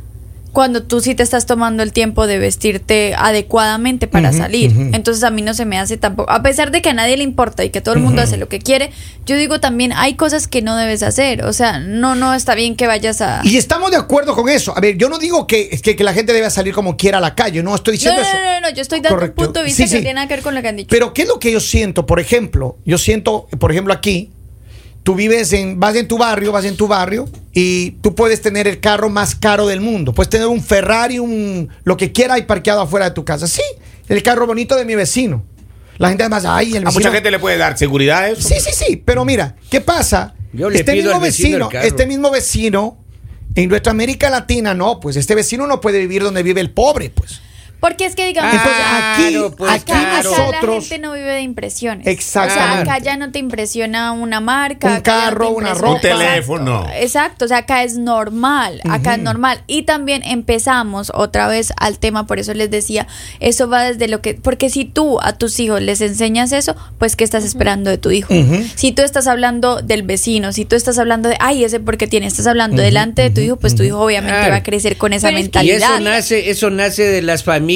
cuando 0.52 0.82
tú 0.82 1.00
sí 1.00 1.14
te 1.14 1.22
estás 1.22 1.46
tomando 1.46 1.82
el 1.82 1.93
tiempo 1.94 2.26
de 2.26 2.38
vestirte 2.38 3.14
adecuadamente 3.16 4.06
para 4.06 4.32
salir. 4.34 4.70
Entonces 4.93 5.25
a 5.25 5.31
mí 5.31 5.40
no 5.40 5.54
se 5.54 5.64
me 5.64 5.78
hace 5.78 5.96
tampoco, 5.96 6.31
a 6.31 6.43
pesar 6.43 6.70
de 6.70 6.82
que 6.82 6.90
a 6.90 6.93
nadie 6.93 7.16
le 7.16 7.25
importa 7.25 7.64
y 7.64 7.70
que 7.70 7.81
todo 7.81 7.94
el 7.94 8.00
mundo 8.02 8.20
hace 8.20 8.37
lo 8.37 8.49
que 8.49 8.58
quiere, 8.58 8.90
yo 9.25 9.37
digo 9.37 9.60
también 9.60 9.93
hay 9.94 10.14
cosas 10.14 10.46
que 10.49 10.60
no 10.60 10.76
debes 10.76 11.02
hacer. 11.02 11.44
O 11.44 11.54
sea, 11.54 11.78
no, 11.78 12.14
no 12.14 12.34
está 12.34 12.54
bien 12.54 12.76
que 12.76 12.87
vayas 12.87 13.22
a... 13.22 13.40
Y 13.44 13.56
estamos 13.56 13.90
de 13.90 13.96
acuerdo 13.96 14.34
con 14.34 14.49
eso. 14.50 14.76
A 14.76 14.81
ver, 14.81 14.99
yo 14.99 15.08
no 15.08 15.19
digo 15.19 15.46
que, 15.46 15.70
que, 15.82 15.96
que 15.96 16.04
la 16.04 16.12
gente 16.12 16.34
debe 16.34 16.50
salir 16.50 16.75
como 16.75 16.99
quiera 16.99 17.16
a 17.16 17.20
la 17.22 17.34
calle, 17.34 17.62
no 17.62 17.75
estoy 17.75 17.93
No, 17.93 17.96
diciendo 17.96 18.20
no, 18.20 18.28
eso. 18.28 18.37
no, 18.37 18.52
no, 18.52 18.60
no, 18.69 18.75
yo 18.75 18.82
estoy 18.82 19.00
dando 19.00 19.16
Correcto. 19.16 19.40
un 19.40 19.46
punto 19.46 19.60
de 19.60 19.64
vista 19.64 19.78
Sí, 19.78 19.84
que 19.84 19.88
sí. 19.88 19.96
no 19.96 20.02
tiene 20.02 20.28
que 20.28 20.34
ver 20.34 20.43
con 20.43 20.54
lo 20.54 20.60
que 20.60 20.69
han 20.69 20.76
dicho. 20.76 20.88
Pero 20.90 21.14
¿qué 21.14 21.22
es 21.22 21.28
lo 21.28 21.38
que 21.38 21.50
yo 21.50 21.60
siento? 21.60 22.04
Por 22.04 22.20
ejemplo, 22.20 22.76
yo 22.84 22.99
siento, 22.99 23.46
por 23.58 23.72
ejemplo, 23.72 23.94
aquí, 23.94 24.31
tú 25.02 25.14
vives 25.14 25.52
en, 25.54 25.81
vas 25.81 25.96
en 25.96 26.06
tu 26.06 26.19
barrio, 26.19 26.52
vas 26.52 26.66
en 26.66 26.76
tu 26.76 26.87
barrio 26.88 27.26
y 27.52 27.93
tú 28.02 28.14
puedes 28.14 28.40
tener 28.40 28.66
el 28.66 28.81
carro 28.81 29.10
más 29.10 29.34
caro 29.34 29.66
del 29.66 29.81
mundo. 29.81 30.12
Puedes 30.12 30.31
tener 30.31 30.46
un 30.46 30.62
Ferrari, 30.62 31.19
un 31.19 31.69
lo 31.84 31.96
que 31.96 32.12
quiera 32.12 32.38
y 32.38 32.43
parqueado 32.43 32.81
afuera 32.81 33.06
de 33.06 33.10
tu 33.12 33.25
casa. 33.25 33.46
Sí, 33.46 33.62
el 34.08 34.22
carro 34.22 34.46
bonito 34.46 34.76
de 34.76 34.84
mi 34.84 34.94
vecino. 34.94 35.44
La 35.99 36.08
gente 36.08 36.25
además, 36.25 36.44
ay, 36.46 36.76
el 36.76 36.87
A 36.87 36.90
mucha 36.90 37.12
gente 37.12 37.31
le 37.31 37.38
puede 37.38 37.58
dar 37.58 37.76
seguridad 37.76 38.20
a 38.20 38.28
eso. 38.31 38.49
Sí, 38.49 38.54
sí, 38.58 38.70
sí, 38.72 39.02
pero 39.04 39.25
mira, 39.25 39.56
¿qué 39.70 39.81
pasa? 39.81 40.34
Yo 40.52 40.70
le 40.70 40.78
este 40.78 40.93
pido 40.93 41.04
mismo 41.04 41.16
al 41.16 41.22
vecino 41.22 41.70
este 41.72 42.06
mismo 42.06 42.31
vecino 42.31 42.99
en 43.54 43.69
nuestra 43.69 43.90
América 43.90 44.31
Latina, 44.31 44.75
no, 44.75 45.00
pues 45.00 45.16
este 45.16 45.34
vecino 45.34 45.66
no 45.66 45.81
puede 45.81 45.99
vivir 45.99 46.22
donde 46.22 46.43
vive 46.43 46.60
el 46.60 46.70
pobre, 46.70 47.10
pues. 47.10 47.40
Porque 47.82 48.05
es 48.06 48.14
que 48.14 48.25
digamos... 48.26 48.55
Entonces, 48.55 48.82
aquí- 48.87 49.55
pues, 49.58 49.73
aquí 49.73 49.84
claro. 49.87 50.00
acá 50.08 50.17
la 50.17 50.23
nosotros- 50.23 50.88
gente 50.88 50.99
no 51.00 51.12
vive 51.14 51.32
de 51.32 51.40
impresiones. 51.40 52.06
Exactamente. 52.06 52.62
O 52.82 52.84
sea, 52.84 52.94
acá 52.94 52.99
ya 53.05 53.17
no 53.17 53.32
te 53.32 53.40
impresiona 53.40 54.12
una 54.12 54.38
marca. 54.40 54.87
Un 54.87 54.94
no 54.94 55.02
carro, 55.02 55.50
una 55.50 55.75
ropa. 55.75 55.94
Un 55.96 56.00
teléfono. 56.00 56.87
Exacto, 56.94 57.02
Exacto, 57.02 57.44
o 57.44 57.49
sea, 57.49 57.56
acá 57.58 57.82
es 57.82 57.96
normal, 57.99 58.81
acá 58.88 59.14
es 59.17 59.20
normal. 59.20 59.62
Y 59.67 59.82
también 59.82 60.23
empezamos 60.25 61.11
otra 61.12 61.49
vez 61.49 61.73
al 61.76 61.99
tema, 61.99 62.25
por 62.26 62.38
eso 62.38 62.55
les 62.55 62.70
decía, 62.70 63.08
eso 63.40 63.69
va 63.69 63.82
desde 63.82 64.06
lo 64.06 64.20
que, 64.23 64.35
porque 64.35 64.70
si 64.70 64.85
tú 64.85 65.19
a 65.20 65.32
tus 65.32 65.58
hijos 65.58 65.82
les 65.82 66.00
enseñas 66.00 66.52
eso, 66.52 66.76
pues 66.99 67.17
¿qué 67.17 67.25
estás 67.25 67.44
esperando 67.44 67.90
de 67.90 67.99
tu 67.99 68.12
hijo? 68.12 68.32
Si 68.76 68.93
tú 68.93 69.02
estás 69.02 69.26
hablando 69.26 69.82
del 69.82 70.05
vecino, 70.05 70.52
si 70.52 70.64
tú 70.64 70.76
estás 70.76 70.99
hablando 70.99 71.28
de, 71.28 71.37
ay, 71.40 71.64
ese 71.64 71.81
porque 71.81 72.06
tiene, 72.06 72.28
estás 72.28 72.46
hablando 72.46 72.81
delante 72.81 73.23
de 73.23 73.31
tu 73.31 73.40
hijo, 73.40 73.56
pues 73.56 73.75
tu 73.75 73.82
hijo 73.82 73.99
obviamente 73.99 74.49
va 74.50 74.56
a 74.56 74.62
crecer 74.62 74.96
con 74.96 75.12
esa 75.12 75.26
Pero 75.26 75.37
que- 75.37 75.40
Y 75.40 75.43
mentalidad. 75.44 75.94
eso 75.94 76.00
nace, 76.00 76.50
eso 76.50 76.70
nace 76.70 77.02
de 77.02 77.23
las 77.23 77.43
familias. 77.43 77.72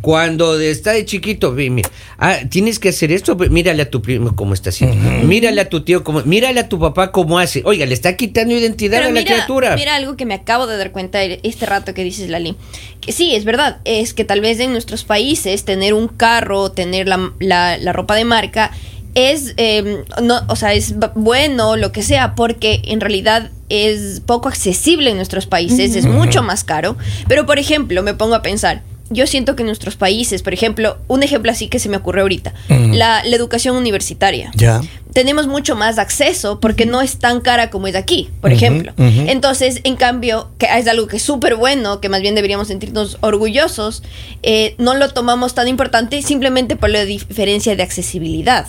Cuando 0.00 0.56
de- 0.58 0.70
está 0.70 0.92
de 0.92 1.04
chiquito, 1.04 1.52
mira, 1.52 1.88
ah, 2.18 2.36
tienes 2.50 2.78
que 2.78 2.90
hacer 2.90 3.10
esto, 3.12 3.34
mírale 3.36 3.82
a 3.82 3.90
tu 3.90 4.02
primo 4.02 4.36
cómo 4.36 4.54
está 4.54 4.70
haciendo, 4.70 4.96
mírale 5.26 5.60
a 5.60 5.68
tu 5.68 5.82
tío 5.82 6.04
cómo, 6.04 6.22
mírale 6.22 6.60
a 6.60 6.68
tu 6.68 6.78
papá 6.78 7.12
cómo 7.12 7.38
hace. 7.38 7.62
Oiga, 7.64 7.86
le 7.86 7.94
está 7.94 8.16
quitando 8.16 8.54
identidad 8.54 8.98
Pero 8.98 9.10
a 9.10 9.12
la 9.12 9.24
criatura. 9.24 9.74
mira 9.76 9.94
algo 9.96 10.16
que 10.16 10.26
me 10.26 10.34
acabo 10.34 10.66
de 10.66 10.76
dar 10.76 10.92
cuenta 10.92 11.22
este 11.22 11.66
rato 11.66 11.94
que 11.94 12.04
dices, 12.04 12.28
Lali. 12.30 12.56
Que 13.00 13.12
sí, 13.12 13.34
es 13.34 13.44
verdad. 13.44 13.78
Es 13.84 14.12
que 14.14 14.24
tal 14.24 14.40
vez 14.40 14.60
en 14.60 14.72
nuestros 14.72 15.04
países 15.04 15.64
tener 15.64 15.94
un 15.94 16.08
carro, 16.08 16.70
tener 16.72 17.08
la, 17.08 17.32
la- 17.40 17.78
la 17.78 17.92
ropa 17.92 18.14
de 18.14 18.24
marca, 18.24 18.70
es, 19.14 19.54
eh, 19.56 20.04
no, 20.22 20.42
o 20.48 20.54
sea, 20.54 20.74
es 20.74 20.94
bueno, 21.14 21.76
lo 21.76 21.90
que 21.90 22.02
sea, 22.02 22.34
porque 22.36 22.82
en 22.84 23.00
realidad 23.00 23.50
es 23.68 24.20
poco 24.24 24.48
accesible 24.48 25.10
en 25.10 25.16
nuestros 25.16 25.46
países, 25.46 25.96
es 25.96 26.04
mucho 26.06 26.42
más 26.42 26.62
caro. 26.62 26.96
Pero, 27.26 27.44
por 27.46 27.58
ejemplo, 27.58 28.02
me 28.02 28.14
pongo 28.14 28.34
a 28.34 28.42
pensar. 28.42 28.82
Yo 29.10 29.26
siento 29.26 29.56
que 29.56 29.62
en 29.62 29.66
nuestros 29.66 29.96
países, 29.96 30.42
por 30.42 30.52
ejemplo, 30.52 30.98
un 31.08 31.22
ejemplo 31.22 31.50
así 31.50 31.68
que 31.68 31.78
se 31.78 31.88
me 31.88 31.96
ocurre 31.96 32.20
ahorita, 32.20 32.52
la, 32.68 33.22
la 33.24 33.36
educación 33.36 33.76
universitaria 33.76 34.50
Ya. 34.54 34.80
tenemos 35.12 35.46
mucho 35.46 35.76
más 35.76 35.98
acceso 35.98 36.60
porque 36.60 36.84
no 36.86 37.00
es 37.00 37.18
tan 37.18 37.40
cara 37.40 37.70
como 37.70 37.86
es 37.86 37.94
aquí, 37.96 38.28
por 38.40 38.52
ejemplo. 38.52 38.92
Entonces, 38.98 39.80
en 39.84 39.96
cambio, 39.96 40.48
que 40.58 40.66
es 40.78 40.86
algo 40.86 41.06
que 41.06 41.16
es 41.16 41.22
súper 41.22 41.56
bueno, 41.56 42.00
que 42.00 42.08
más 42.08 42.20
bien 42.20 42.34
deberíamos 42.34 42.68
sentirnos 42.68 43.16
orgullosos, 43.20 44.02
eh, 44.42 44.74
no 44.78 44.94
lo 44.94 45.08
tomamos 45.10 45.54
tan 45.54 45.68
importante 45.68 46.20
simplemente 46.22 46.76
por 46.76 46.90
la 46.90 47.04
diferencia 47.04 47.74
de 47.76 47.82
accesibilidad. 47.82 48.66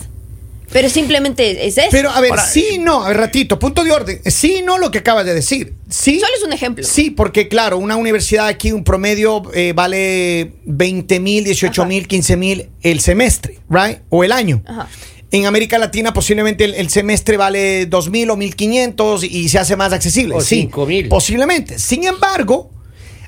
Pero 0.71 0.89
simplemente 0.89 1.65
es 1.67 1.77
eso. 1.77 1.88
Pero 1.91 2.09
a 2.11 2.21
ver, 2.21 2.31
Ahora, 2.31 2.45
sí, 2.45 2.77
no, 2.79 3.03
a 3.03 3.09
ver, 3.09 3.17
ratito, 3.17 3.57
punto 3.57 3.83
de 3.83 3.91
orden. 3.91 4.21
Sí, 4.25 4.61
no 4.63 4.77
lo 4.77 4.91
que 4.91 4.99
acabas 4.99 5.25
de 5.25 5.33
decir. 5.33 5.73
Sí. 5.89 6.19
Solo 6.19 6.31
es 6.38 6.43
un 6.43 6.53
ejemplo. 6.53 6.83
Sí, 6.85 7.09
porque 7.09 7.47
claro, 7.47 7.77
una 7.77 7.95
universidad 7.95 8.47
aquí, 8.47 8.71
un 8.71 8.83
promedio 8.83 9.41
eh, 9.53 9.73
vale 9.73 10.53
20 10.65 11.19
mil, 11.19 11.43
18 11.43 11.85
mil, 11.85 12.07
15 12.07 12.38
mil 12.38 12.69
el 12.81 12.99
semestre, 12.99 13.59
¿right? 13.69 13.99
O 14.09 14.23
el 14.23 14.31
año. 14.31 14.61
Ajá. 14.67 14.88
En 15.31 15.45
América 15.45 15.77
Latina 15.77 16.11
posiblemente 16.11 16.65
el, 16.65 16.73
el 16.73 16.89
semestre 16.89 17.38
vale 17.38 17.85
2 17.85 18.09
mil 18.09 18.31
o 18.31 18.35
1.500 18.35 19.27
y 19.29 19.49
se 19.49 19.59
hace 19.59 19.75
más 19.75 19.93
accesible. 19.93 20.35
O 20.35 20.41
sí, 20.41 20.61
5,000. 20.61 21.07
Posiblemente. 21.07 21.77
Sin 21.77 22.05
embargo, 22.05 22.71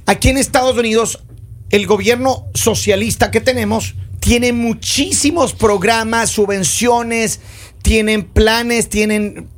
aquí 0.08 0.30
en 0.30 0.38
Estados 0.38 0.76
Unidos, 0.76 1.24
el 1.70 1.86
gobierno 1.86 2.48
socialista 2.56 3.30
que 3.30 3.40
tenemos 3.40 3.96
tiene 4.22 4.54
muchísimos 4.54 5.54
programas, 5.54 6.30
subvenciones, 6.30 7.42
tienen 7.82 8.24
planes, 8.24 8.88
tienen 8.88 9.50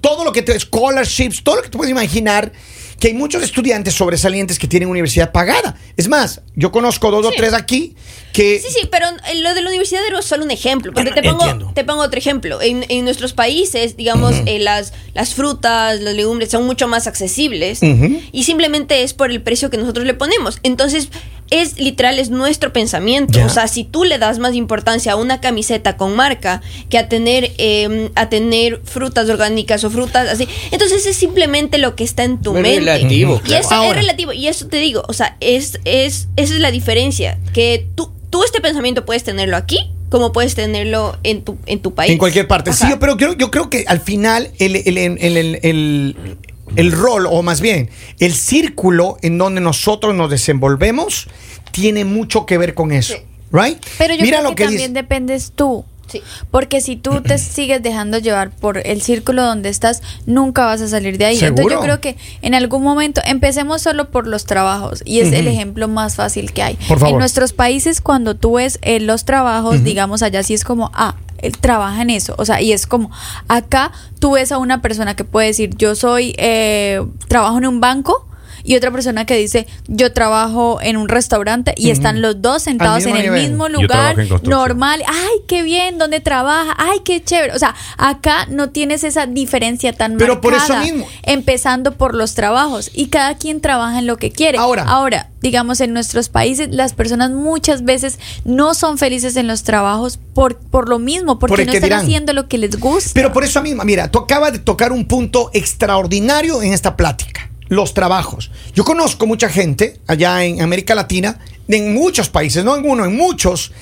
todo 0.00 0.24
lo 0.24 0.32
que 0.32 0.42
te 0.42 0.58
scholarships, 0.58 1.42
todo 1.42 1.56
lo 1.56 1.62
que 1.62 1.68
tú 1.68 1.78
puedes 1.78 1.92
imaginar, 1.92 2.52
que 2.98 3.08
hay 3.08 3.14
muchos 3.14 3.42
estudiantes 3.42 3.94
sobresalientes 3.94 4.58
que 4.58 4.66
tienen 4.66 4.88
universidad 4.88 5.30
pagada. 5.30 5.78
Es 5.96 6.08
más, 6.08 6.40
yo 6.56 6.72
conozco 6.72 7.10
dos 7.10 7.26
o 7.26 7.30
tres 7.36 7.52
aquí 7.52 7.94
que 8.32 8.58
Sí, 8.58 8.68
sí, 8.70 8.88
pero 8.90 9.06
lo 9.36 9.54
de 9.54 9.62
la 9.62 9.68
universidad 9.68 10.00
era 10.06 10.20
solo 10.22 10.44
un 10.44 10.50
ejemplo. 10.50 10.92
Porque 10.92 11.10
te 11.12 11.18
Entiendo. 11.18 11.58
pongo, 11.58 11.72
te 11.72 11.84
pongo 11.84 12.02
otro 12.02 12.18
ejemplo. 12.18 12.60
En, 12.62 12.84
en 12.88 13.04
nuestros 13.04 13.34
países, 13.34 13.96
digamos, 13.96 14.34
eh, 14.46 14.58
las, 14.58 14.94
las 15.14 15.34
frutas, 15.34 16.00
las 16.00 16.14
legumbres 16.14 16.50
son 16.50 16.64
mucho 16.64 16.88
más 16.88 17.06
accesibles 17.06 17.80
y 18.32 18.44
simplemente 18.44 19.02
es 19.02 19.12
por 19.12 19.30
el 19.30 19.42
precio 19.42 19.70
que 19.70 19.76
nosotros 19.76 20.06
le 20.06 20.14
ponemos. 20.14 20.58
Entonces, 20.62 21.10
es 21.50 21.78
literal, 21.78 22.18
es 22.18 22.30
nuestro 22.30 22.72
pensamiento. 22.72 23.44
O 23.44 23.48
sea, 23.48 23.68
si 23.68 23.84
tú 23.84 24.04
le 24.04 24.18
das 24.18 24.38
más 24.38 24.54
importancia 24.54 25.12
a 25.12 25.16
una 25.16 25.40
camiseta 25.40 25.96
con 25.96 26.16
marca 26.16 26.60
que 26.88 26.98
a 26.98 27.08
tener, 27.08 27.52
eh, 27.58 28.10
a 28.14 28.28
tener 28.28 28.80
frutas 28.84 29.28
orgánicas 29.28 29.84
o 29.84 29.90
frutas 29.90 30.28
así, 30.28 30.48
entonces 30.70 31.06
es 31.06 31.16
simplemente 31.16 31.78
lo 31.78 31.94
que 31.94 32.04
está 32.04 32.24
en 32.24 32.40
tu 32.42 32.56
Es 32.56 32.62
mente. 32.62 32.78
relativo, 32.80 33.36
Y 33.36 33.46
claro. 33.48 33.64
eso 33.64 33.74
Ahora. 33.74 33.90
es 33.90 33.96
relativo. 33.96 34.32
Y 34.32 34.48
eso 34.48 34.66
te 34.66 34.78
digo, 34.78 35.02
o 35.08 35.12
sea, 35.12 35.36
es, 35.40 35.78
es, 35.84 36.28
esa 36.36 36.54
es 36.54 36.60
la 36.60 36.70
diferencia. 36.70 37.38
Que 37.52 37.86
tú, 37.94 38.10
tú 38.30 38.42
este 38.44 38.60
pensamiento 38.60 39.04
puedes 39.04 39.22
tenerlo 39.24 39.56
aquí, 39.56 39.78
como 40.10 40.32
puedes 40.32 40.54
tenerlo 40.54 41.16
en 41.24 41.42
tu, 41.42 41.58
en 41.66 41.80
tu 41.80 41.94
país. 41.94 42.12
En 42.12 42.18
cualquier 42.18 42.46
parte. 42.46 42.72
Sí, 42.72 42.84
Ajá. 42.84 42.92
yo, 42.94 42.98
pero 43.00 43.16
creo, 43.16 43.32
yo 43.34 43.50
creo 43.50 43.70
que 43.70 43.84
al 43.88 44.00
final 44.00 44.50
el, 44.58 44.76
el, 44.76 44.98
el, 44.98 45.58
el- 45.62 46.16
el- 46.76 46.92
rol, 46.92 47.26
o 47.26 47.42
más 47.42 47.60
bien, 47.60 47.90
el 48.20 48.32
círculo 48.34 49.16
en 49.22 49.38
donde 49.38 49.60
nosotros 49.60 50.14
nos 50.14 50.30
desenvolvemos, 50.30 51.28
tiene 51.72 52.04
mucho 52.04 52.46
que 52.46 52.58
ver 52.58 52.74
con 52.74 52.92
eso. 52.92 53.14
Sí. 53.14 53.20
¿Right? 53.52 53.78
Pero 53.98 54.14
yo 54.14 54.22
Mira 54.22 54.38
creo 54.38 54.50
lo 54.50 54.56
que, 54.56 54.62
que 54.62 54.64
también 54.64 54.92
dice. 54.92 55.02
dependes 55.02 55.52
tú. 55.54 55.84
Sí. 56.08 56.22
Porque 56.52 56.80
si 56.80 56.96
tú 56.96 57.20
te 57.22 57.36
sigues 57.38 57.82
dejando 57.82 58.18
llevar 58.18 58.50
por 58.50 58.78
el 58.86 59.02
círculo 59.02 59.44
donde 59.44 59.68
estás, 59.70 60.02
nunca 60.24 60.64
vas 60.64 60.80
a 60.80 60.88
salir 60.88 61.18
de 61.18 61.24
ahí. 61.26 61.36
¿Seguro? 61.36 61.62
Entonces 61.62 61.76
yo 61.78 61.82
creo 61.82 62.00
que 62.00 62.16
en 62.42 62.54
algún 62.54 62.82
momento 62.82 63.20
empecemos 63.24 63.82
solo 63.82 64.10
por 64.10 64.26
los 64.26 64.44
trabajos 64.46 65.02
y 65.04 65.20
es 65.20 65.32
el 65.32 65.48
ejemplo 65.48 65.88
más 65.88 66.14
fácil 66.16 66.52
que 66.52 66.62
hay. 66.62 66.74
Por 66.88 66.98
favor. 66.98 67.08
En 67.14 67.18
nuestros 67.18 67.52
países 67.52 68.00
cuando 68.00 68.36
tú 68.36 68.54
ves 68.54 68.78
eh, 68.82 69.00
los 69.00 69.24
trabajos, 69.24 69.82
digamos 69.82 70.22
allá 70.22 70.42
sí 70.44 70.54
es 70.54 70.62
como, 70.64 70.90
ah, 70.94 71.16
él 71.38 71.56
trabaja 71.58 72.02
en 72.02 72.10
eso. 72.10 72.34
O 72.38 72.44
sea, 72.44 72.60
y 72.60 72.72
es 72.72 72.86
como, 72.86 73.10
acá 73.48 73.92
tú 74.18 74.32
ves 74.32 74.52
a 74.52 74.58
una 74.58 74.82
persona 74.82 75.16
que 75.16 75.24
puede 75.24 75.48
decir, 75.48 75.74
yo 75.76 75.94
soy, 75.94 76.34
eh, 76.38 77.04
trabajo 77.28 77.58
en 77.58 77.66
un 77.66 77.80
banco. 77.80 78.25
Y 78.66 78.74
otra 78.76 78.90
persona 78.90 79.24
que 79.26 79.36
dice, 79.36 79.66
yo 79.86 80.12
trabajo 80.12 80.80
en 80.82 80.96
un 80.96 81.08
restaurante 81.08 81.72
y 81.76 81.90
están 81.90 82.20
los 82.20 82.42
dos 82.42 82.64
sentados 82.64 83.06
en 83.06 83.14
el 83.16 83.22
nivel. 83.22 83.48
mismo 83.50 83.68
lugar, 83.68 84.16
normal. 84.42 85.02
Ay, 85.06 85.36
qué 85.46 85.62
bien, 85.62 85.98
¿dónde 85.98 86.18
trabaja? 86.18 86.74
Ay, 86.76 86.98
qué 87.04 87.22
chévere. 87.22 87.52
O 87.54 87.58
sea, 87.60 87.76
acá 87.96 88.46
no 88.50 88.70
tienes 88.70 89.04
esa 89.04 89.26
diferencia 89.26 89.92
tan 89.92 90.16
Pero 90.18 90.40
por 90.40 90.52
eso 90.52 90.76
mismo. 90.78 91.06
Empezando 91.22 91.92
por 91.92 92.14
los 92.14 92.34
trabajos 92.34 92.90
y 92.92 93.06
cada 93.06 93.36
quien 93.36 93.60
trabaja 93.60 94.00
en 94.00 94.06
lo 94.06 94.16
que 94.16 94.32
quiere. 94.32 94.58
Ahora. 94.58 94.82
Ahora, 94.82 95.30
digamos, 95.42 95.80
en 95.80 95.92
nuestros 95.92 96.28
países 96.28 96.68
las 96.72 96.92
personas 96.92 97.30
muchas 97.30 97.84
veces 97.84 98.18
no 98.44 98.74
son 98.74 98.98
felices 98.98 99.36
en 99.36 99.46
los 99.46 99.62
trabajos 99.62 100.18
por, 100.34 100.58
por 100.58 100.88
lo 100.88 100.98
mismo, 100.98 101.38
porque 101.38 101.52
Por 101.56 101.66
no 101.66 101.72
están 101.72 101.82
dirán. 101.84 102.00
haciendo 102.04 102.32
lo 102.32 102.48
que 102.48 102.58
les 102.58 102.80
gusta. 102.80 103.10
Pero 103.14 103.32
por 103.32 103.44
eso 103.44 103.62
mismo, 103.62 103.84
mira, 103.84 104.10
tú 104.10 104.18
acabas 104.18 104.52
de 104.52 104.58
tocar 104.58 104.90
un 104.90 105.06
punto 105.06 105.50
extraordinario 105.54 106.62
en 106.62 106.72
esta 106.72 106.96
plática. 106.96 107.48
Los 107.68 107.94
trabajos. 107.94 108.50
Yo 108.74 108.84
conozco 108.84 109.26
mucha 109.26 109.48
gente 109.48 110.00
allá 110.06 110.44
en 110.44 110.62
América 110.62 110.94
Latina, 110.94 111.38
en 111.68 111.94
muchos 111.94 112.28
países, 112.28 112.64
no 112.64 112.76
en 112.76 112.88
uno, 112.88 113.04
en 113.04 113.16
muchos, 113.16 113.72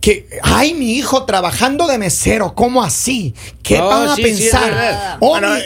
que, 0.00 0.28
ay, 0.42 0.74
mi 0.74 0.94
hijo 0.96 1.24
trabajando 1.24 1.86
de 1.86 1.96
mesero, 1.98 2.54
¿cómo 2.54 2.82
así? 2.82 3.34
¿Qué 3.62 3.80
van 3.80 4.08
a 4.08 4.16
sí, 4.16 4.22
sí, 4.24 4.30
es 4.30 4.50
pensar? 4.50 5.16
Oh, 5.20 5.28
Bueno, 5.30 5.50
mi- 5.54 5.60
eh, 5.60 5.64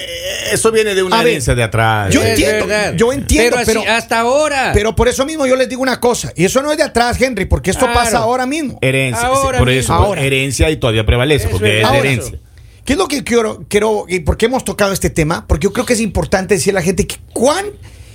eso 0.52 0.70
viene 0.72 0.94
de 0.94 1.02
una 1.02 1.16
A 1.16 1.22
ver, 1.22 1.28
herencia 1.32 1.54
de 1.54 1.62
atrás. 1.62 2.12
yo 2.12 2.22
Es 2.22 2.30
entiendo, 2.30 2.66
verdad. 2.66 2.94
yo 2.96 3.12
entiendo, 3.12 3.56
pero, 3.56 3.62
así, 3.62 3.78
pero- 3.78 3.92
hasta 3.96 4.20
ahora. 4.20 4.70
Pero 4.74 4.94
por 4.96 5.08
eso 5.08 5.24
mismo 5.26 5.46
yo 5.46 5.56
les 5.56 5.68
digo 5.68 5.80
una 5.82 6.00
cosa, 6.00 6.32
y 6.36 6.44
eso 6.44 6.62
no 6.62 6.70
es 6.70 6.76
de 6.78 6.84
atrás, 6.84 7.20
Henry, 7.20 7.46
porque 7.46 7.70
esto 7.70 7.86
Claro. 7.86 8.00
pasa 8.00 8.18
ahora 8.18 8.44
mismo. 8.46 8.78
Herencia, 8.82 9.26
Ahora 9.26 9.52
sí, 9.52 9.58
por 9.58 9.70
eso, 9.70 10.14
herencia 10.14 10.70
y 10.70 10.76
todavía 10.76 11.04
prevalece, 11.06 11.44
Eso 11.48 11.52
porque 11.52 11.80
es 11.80 11.84
es 11.84 11.90
de 11.90 11.96
verdad. 11.96 12.06
herencia. 12.12 12.38
¿Qué 12.86 12.92
es 12.92 12.98
lo 12.98 13.08
que 13.08 13.24
quiero, 13.24 13.64
quiero 13.68 14.06
y 14.08 14.20
por 14.20 14.36
qué 14.36 14.46
hemos 14.46 14.64
tocado 14.64 14.92
este 14.92 15.10
tema? 15.10 15.44
Porque 15.48 15.64
yo 15.64 15.72
creo 15.72 15.84
que 15.84 15.92
es 15.94 16.00
importante 16.00 16.54
decirle 16.54 16.78
a 16.78 16.80
la 16.80 16.84
gente 16.86 17.06
que 17.06 17.16
cuán 17.32 17.66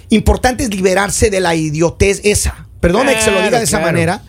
importante 0.09 0.63
es 0.63 0.73
liberarse 0.73 1.29
de 1.29 1.41
la 1.41 1.53
idiotez 1.55 2.21
esa. 2.23 2.67
Perdóname 2.79 3.15
que 3.15 3.21
se 3.21 3.31
lo 3.31 3.41
diga 3.41 3.57
de 3.59 3.65
esa 3.65 3.77
Claro, 3.79 3.93
manera. 3.93 4.23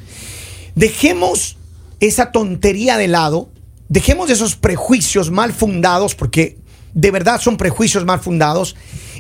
Dejemos 0.75 1.57
esa 2.01 2.33
tontería 2.33 2.97
de 2.97 3.09
lado, 3.09 3.51
dejemos 3.89 4.31
esos 4.31 4.57
prejuicios 4.57 5.31
mal 5.31 5.53
fundados, 5.53 6.15
porque 6.15 6.59
de 6.95 7.11
verdad 7.11 7.41
son 7.41 7.57
prejuicios 7.57 8.05
mal 8.05 8.21
fundados, 8.21 8.75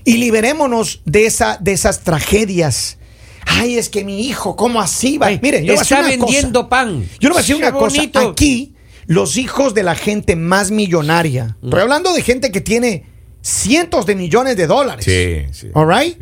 y 0.04 0.16
liberémonos 0.16 1.02
de, 1.04 1.26
esa, 1.26 1.56
de 1.60 1.72
esas 1.72 2.00
tragedias. 2.00 2.98
Ay, 3.46 3.76
es 3.78 3.88
que 3.88 4.04
mi 4.04 4.26
hijo, 4.26 4.56
¿cómo 4.56 4.80
así 4.80 5.18
va? 5.18 5.26
Ay, 5.28 5.38
Miren, 5.42 5.64
yo 5.64 5.74
voy 5.74 5.78
a 5.78 5.80
decir 5.82 5.96
está 5.98 6.06
una 6.08 6.16
cosa. 6.18 6.26
vendiendo 6.32 6.68
pan. 6.68 7.08
Yo 7.20 7.28
le 7.28 7.34
voy 7.34 7.38
a 7.38 7.40
decir 7.42 7.56
Qué 7.56 7.62
una 7.62 7.72
cosa. 7.72 7.96
bonito. 7.96 8.18
Aquí, 8.30 8.74
los 9.06 9.36
hijos 9.36 9.74
de 9.74 9.82
la 9.82 9.94
gente 9.94 10.36
más 10.36 10.70
millonaria. 10.70 11.56
Mm. 11.60 11.66
Estoy 11.66 11.80
hablando 11.82 12.12
de 12.12 12.22
gente 12.22 12.50
que 12.52 12.60
tiene 12.60 13.04
cientos 13.42 14.06
de 14.06 14.14
millones 14.14 14.56
de 14.56 14.66
dólares. 14.66 15.04
Sí, 15.04 15.42
sí. 15.52 15.68
All 15.74 15.88
right? 15.88 16.18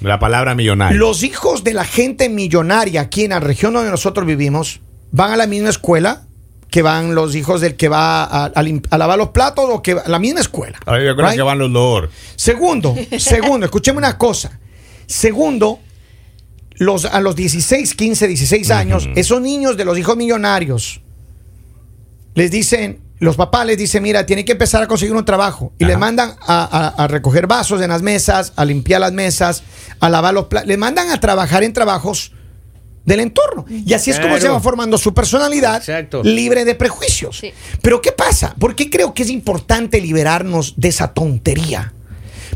La 0.00 0.18
palabra 0.18 0.54
millonario. 0.54 0.98
Los 0.98 1.22
hijos 1.22 1.64
de 1.64 1.72
la 1.74 1.84
gente 1.84 2.28
millonaria 2.28 3.00
aquí 3.02 3.24
en 3.24 3.30
la 3.30 3.40
región 3.40 3.72
donde 3.74 3.90
nosotros 3.90 4.26
vivimos 4.26 4.80
van 5.12 5.32
a 5.32 5.36
la 5.36 5.46
misma 5.46 5.70
escuela 5.70 6.26
que 6.70 6.82
van 6.82 7.14
los 7.14 7.34
hijos 7.36 7.60
del 7.60 7.76
que 7.76 7.88
va 7.88 8.24
a, 8.24 8.46
a 8.46 8.62
lim- 8.62 8.84
a 8.90 8.98
lavar 8.98 9.16
los 9.16 9.28
platos 9.28 9.66
o 9.70 9.80
que 9.80 9.94
va 9.94 10.00
a 10.02 10.08
la 10.08 10.18
misma 10.18 10.40
escuela. 10.40 10.78
A 10.84 10.92
ver, 10.92 11.06
yo 11.06 11.14
creo 11.14 11.28
Right? 11.28 11.36
que 11.36 11.42
van 11.42 11.58
los 11.58 11.70
lor. 11.70 12.10
Segundo, 12.36 12.94
segundo, 13.18 13.64
escúcheme 13.66 13.98
una 13.98 14.18
cosa. 14.18 14.58
Segundo, 15.06 15.78
los, 16.76 17.04
a 17.04 17.20
los 17.20 17.36
16, 17.36 17.94
15, 17.94 18.26
16 18.26 18.70
años, 18.72 19.08
esos 19.14 19.40
niños 19.40 19.76
de 19.76 19.84
los 19.84 19.96
hijos 19.98 20.16
millonarios 20.16 21.00
les 22.34 22.50
dicen, 22.50 23.00
los 23.20 23.36
papás 23.36 23.66
les 23.66 23.78
dicen, 23.78 24.02
mira, 24.02 24.26
tienen 24.26 24.44
que 24.44 24.52
empezar 24.52 24.82
a 24.82 24.86
conseguir 24.86 25.14
un 25.14 25.24
trabajo. 25.24 25.72
Y 25.78 25.84
Ajá. 25.84 25.90
les 25.92 25.98
mandan 25.98 26.34
a, 26.46 26.64
a- 26.96 27.04
a 27.04 27.08
recoger 27.08 27.46
vasos 27.46 27.80
en 27.80 27.90
las 27.90 28.02
mesas, 28.02 28.52
a 28.56 28.64
limpiar 28.64 29.00
las 29.00 29.12
mesas, 29.12 29.62
a 30.00 30.08
lavar 30.10 30.34
los 30.34 30.46
platos. 30.46 30.68
Les 30.68 30.78
mandan 30.78 31.10
a 31.10 31.20
trabajar 31.20 31.62
en 31.62 31.72
trabajos 31.72 32.32
del 33.04 33.20
entorno. 33.20 33.64
Y 33.68 33.92
así 33.94 34.10
es 34.10 34.18
como 34.18 34.38
se 34.38 34.48
va 34.48 34.60
formando 34.60 34.96
su 34.98 35.12
personalidad 35.14 35.76
Exacto. 35.76 36.22
libre 36.22 36.64
de 36.64 36.74
prejuicios. 36.74 37.38
Sí. 37.38 37.52
Pero 37.82 38.00
¿qué 38.00 38.12
pasa? 38.12 38.54
¿Por 38.58 38.74
qué 38.74 38.88
creo 38.90 39.12
que 39.14 39.22
es 39.22 39.30
importante 39.30 40.00
liberarnos 40.00 40.74
de 40.76 40.88
esa 40.88 41.12
tontería? 41.12 41.92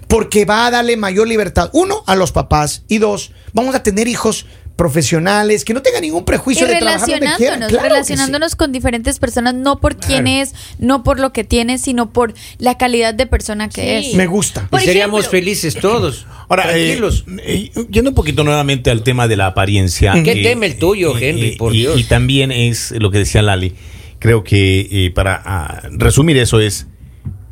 Porque 0.06 0.44
va 0.47 0.66
a 0.66 0.70
darle 0.70 0.97
mayor 0.97 1.28
libertad, 1.28 1.68
uno, 1.75 2.02
a 2.06 2.16
los 2.16 2.32
papás 2.32 2.82
y 2.88 2.97
dos, 2.99 3.32
vamos 3.52 3.75
a 3.75 3.82
tener 3.82 4.08
hijos 4.08 4.47
profesionales 4.78 5.64
que 5.64 5.75
no 5.75 5.82
tengan 5.82 6.02
ningún 6.02 6.23
Y 6.23 6.25
prejuicio 6.25 6.64
de 6.68 6.76
trabajar 6.76 7.11
donde 7.11 7.26
quieran. 7.37 7.61
relacionándonos, 7.68 8.52
Claro 8.52 8.58
con 8.58 8.73
diferentes 8.73 9.18
personas, 9.18 9.52
no 9.54 9.80
por 9.80 9.97
quién 9.97 10.28
es, 10.28 10.54
no 10.78 11.02
por 11.02 11.18
lo 11.18 11.32
que 11.32 11.42
tiene, 11.42 11.78
sino 11.78 12.12
por 12.12 12.32
la 12.58 12.78
calidad 12.78 13.12
de 13.12 13.26
persona 13.26 13.68
que 13.68 14.00
Sí. 14.02 14.11
es. 14.11 14.14
Me 14.14 14.26
gusta. 14.28 14.68
Y 14.73 14.78
seríamos 14.78 15.23
ejemplo- 15.25 15.30
felices 15.30 15.75
todos. 15.75 16.26
Ahora, 16.49 16.70
eh, 16.78 16.85
tranquilos. 16.97 17.25
eh, 17.42 17.70
yendo 17.90 18.11
un 18.11 18.14
poquito 18.14 18.44
nuevamente 18.44 18.90
al 18.92 19.02
tema 19.02 19.26
de 19.26 19.37
la 19.37 19.47
apariencia. 19.49 20.14
¿Qué 20.23 20.30
eh, 20.32 20.42
tema 20.44 20.66
el 20.66 20.78
tuyo, 20.78 21.18
eh, 21.18 21.28
Henry, 21.30 21.49
eh, 21.49 21.56
por 21.58 21.75
y, 21.75 21.78
Dios? 21.80 21.99
y 22.00 22.04
también 22.04 22.52
es 22.52 22.92
lo 22.92 23.11
que 23.11 23.18
decía 23.18 23.42
Lali. 23.42 23.75
Creo 24.20 24.44
que 24.44 24.88
eh, 25.06 25.11
para 25.11 25.42
ah, 25.44 25.82
resumir 25.90 26.37
eso 26.38 26.61
es 26.61 26.87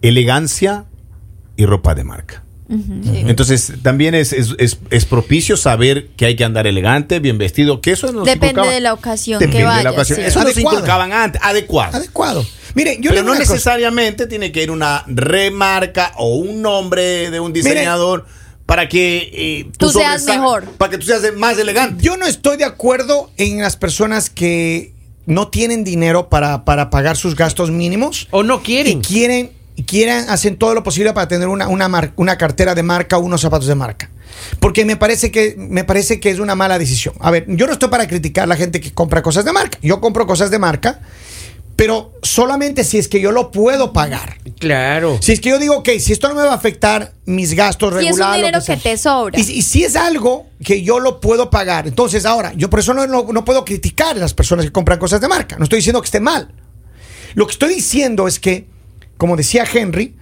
elegancia 0.01 0.85
y 1.57 1.67
ropa 1.67 1.95
de 1.97 2.05
marca. 2.05 2.45
Sí. 2.69 3.23
Entonces, 3.27 3.75
también 3.83 4.15
es, 4.15 4.33
es, 4.33 4.55
es- 4.59 4.79
es 4.91 5.05
propicio 5.05 5.57
saber 5.57 6.09
que 6.17 6.27
hay 6.27 6.35
que 6.37 6.45
andar 6.45 6.67
elegante, 6.67 7.21
bien 7.21 7.39
vestido, 7.39 7.81
que 7.81 7.93
eso 7.93 8.11
nos 8.13 8.25
Depende 8.25 8.67
de 8.69 8.81
la 8.81 8.93
ocasión 8.93 9.39
Depende 9.39 9.59
que 9.59 9.63
de 9.63 9.69
la 9.69 9.77
vaya. 9.77 9.91
ocasión. 9.93 10.19
sí. 10.19 10.25
Eso 10.25 10.43
nos 10.43 10.57
inculcaban 10.59 11.13
antes, 11.13 11.41
adecuado. 11.45 11.97
Adecuado. 11.97 12.45
Miren, 12.75 13.01
yo 13.01 13.11
Pero 13.11 13.23
no 13.23 13.29
cosa. 13.31 13.41
necesariamente 13.41 14.27
tiene 14.27 14.51
que 14.53 14.63
ir 14.65 14.71
una 14.71 15.05
remarca 15.07 16.13
o 16.17 16.37
un 16.37 16.61
nombre 16.61 17.31
de 17.31 17.41
un 17.41 17.53
diseñador 17.53 18.27
para 18.67 18.89
que 18.89 19.31
eh, 19.33 19.71
Tú 19.79 19.91
seas 19.91 20.25
mejor. 20.25 20.65
Para 20.77 20.91
que 20.91 20.99
tú 20.99 21.07
seas 21.07 21.23
más 21.37 21.57
elegante. 21.59 22.03
Yo 22.03 22.17
no 22.17 22.27
estoy 22.27 22.57
de 22.57 22.65
acuerdo 22.65 23.31
en 23.37 23.61
las 23.61 23.77
personas 23.77 24.29
que 24.29 24.93
no 25.25 25.49
tienen 25.49 25.85
dinero 25.85 26.29
para, 26.29 26.65
para 26.65 26.91
pagar 26.91 27.17
sus 27.17 27.35
gastos 27.37 27.71
mínimos. 27.71 28.27
O 28.33 28.43
no 28.43 28.57
y 28.57 28.97
quieren. 29.01 29.51
Quieren 29.85 30.19
y 30.19 30.27
quieren 30.27 30.31
hacen 30.31 30.57
todo 30.57 30.75
lo 30.75 30.83
posible 30.83 31.13
para 31.13 31.29
tener 31.29 31.49
una, 31.49 31.69
una, 31.69 31.89
mar- 31.89 32.13
una 32.17 32.37
cartera 32.39 32.75
de 32.75 32.83
marca 32.83 33.19
unos 33.19 33.41
zapatos 33.43 33.67
de 33.69 33.75
marca. 33.75 34.11
Porque 34.61 34.85
me 34.85 34.97
parece 34.97 35.31
que 35.31 35.55
me 35.57 35.85
parece 35.85 36.19
que 36.21 36.31
es 36.31 36.39
una 36.39 36.55
mala 36.55 36.79
decisión. 36.79 37.15
A 37.21 37.31
ver, 37.31 37.45
yo 37.49 37.67
no 37.67 37.73
estoy 37.73 37.89
para 37.89 38.07
criticar 38.09 38.45
a 38.45 38.47
la 38.47 38.57
gente 38.57 38.81
que 38.81 38.93
compra 38.93 39.23
cosas 39.23 39.45
de 39.45 39.53
marca. 39.53 39.79
Yo 39.83 40.01
compro 40.01 40.27
cosas 40.27 40.51
de 40.51 40.59
marca, 40.59 41.01
pero 41.75 42.13
solamente 42.23 42.85
si 42.85 42.97
es 42.99 43.09
que 43.09 43.21
yo 43.21 43.33
lo 43.33 43.51
puedo 43.51 43.93
pagar. 43.93 44.37
Claro. 44.59 45.19
Si 45.21 45.33
es 45.33 45.41
que 45.41 45.51
yo 45.51 45.59
digo, 45.59 45.77
ok, 45.77 45.89
si 46.01 46.13
esto 46.13 46.29
no 46.29 46.35
me 46.35 46.43
va 46.43 46.53
a 46.53 46.55
afectar 46.57 47.13
mis 47.27 47.53
gastos 47.55 47.93
Si 47.95 48.07
es 48.07 48.13
un 48.15 48.19
regulares. 48.19 48.41
lo 48.41 48.47
dinero 48.47 48.65
que 48.65 48.77
te 48.79 48.97
sobra. 48.97 49.39
Y, 49.39 49.43
y 49.43 49.63
si 49.63 49.85
es 49.85 49.95
algo 49.97 50.47
que 50.65 50.83
yo 50.83 51.01
lo 51.01 51.21
puedo 51.21 51.51
pagar. 51.51 51.87
Entonces, 51.87 52.25
ahora, 52.25 52.53
yo 52.57 52.71
por 52.71 52.81
eso 52.81 52.95
no, 52.95 53.07
no- 53.07 53.27
no 53.31 53.45
puedo 53.45 53.65
criticar 53.65 54.17
a 54.17 54.21
las 54.21 54.33
personas 54.33 54.65
que 54.65 54.73
compran 54.73 54.99
cosas 54.99 55.21
de 55.21 55.29
marca. 55.29 55.57
No 55.59 55.65
estoy 55.65 55.79
diciendo 55.79 56.01
que 56.01 56.07
esté 56.07 56.21
mal. 56.21 56.51
Lo 57.35 57.47
que 57.47 57.53
estoy 57.53 57.75
diciendo 57.75 58.27
es 58.27 58.41
que, 58.41 58.67
como 59.17 59.37
decía 59.37 59.65
Henry, 59.71 60.17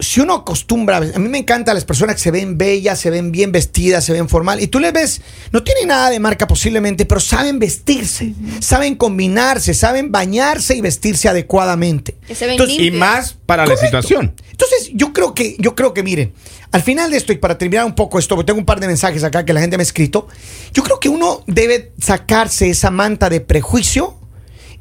si 0.00 0.20
uno 0.20 0.34
acostumbra, 0.34 0.98
a 0.98 1.18
mí 1.18 1.28
me 1.28 1.38
encantan 1.38 1.74
las 1.74 1.84
personas 1.84 2.14
que 2.16 2.22
se 2.22 2.30
ven 2.30 2.56
bellas, 2.56 3.00
se 3.00 3.10
ven 3.10 3.32
bien 3.32 3.50
vestidas, 3.50 4.04
se 4.04 4.12
ven 4.12 4.28
formal, 4.28 4.62
y 4.62 4.68
tú 4.68 4.78
les 4.78 4.92
ves, 4.92 5.20
no 5.50 5.64
tienen 5.64 5.88
nada 5.88 6.10
de 6.10 6.20
marca 6.20 6.46
posiblemente, 6.46 7.04
pero 7.04 7.20
saben 7.20 7.58
vestirse, 7.58 8.32
saben 8.60 8.94
combinarse, 8.94 9.74
saben 9.74 10.12
bañarse 10.12 10.76
y 10.76 10.80
vestirse 10.80 11.28
adecuadamente. 11.28 12.16
Que 12.26 12.34
se 12.34 12.46
ven 12.46 12.52
Entonces, 12.52 12.78
Y 12.78 12.90
más 12.92 13.36
para 13.44 13.66
la 13.66 13.76
situación. 13.76 14.34
Entonces, 14.50 14.90
yo 14.94 15.12
creo 15.12 15.34
que, 15.34 15.56
yo 15.58 15.74
creo 15.74 15.92
que, 15.94 16.04
miren, 16.04 16.32
al 16.70 16.82
final 16.82 17.10
de 17.10 17.16
esto, 17.16 17.32
y 17.32 17.38
para 17.38 17.58
terminar 17.58 17.84
un 17.84 17.94
poco 17.94 18.18
esto, 18.18 18.36
porque 18.36 18.46
tengo 18.46 18.60
un 18.60 18.66
par 18.66 18.78
de 18.78 18.86
mensajes 18.86 19.24
acá 19.24 19.44
que 19.44 19.52
la 19.52 19.60
gente 19.60 19.76
me 19.76 19.82
ha 19.82 19.84
escrito, 19.84 20.28
yo 20.72 20.84
creo 20.84 21.00
que 21.00 21.08
uno 21.08 21.42
debe 21.46 21.92
sacarse 22.00 22.70
esa 22.70 22.90
manta 22.90 23.28
de 23.28 23.40
prejuicio 23.40 24.17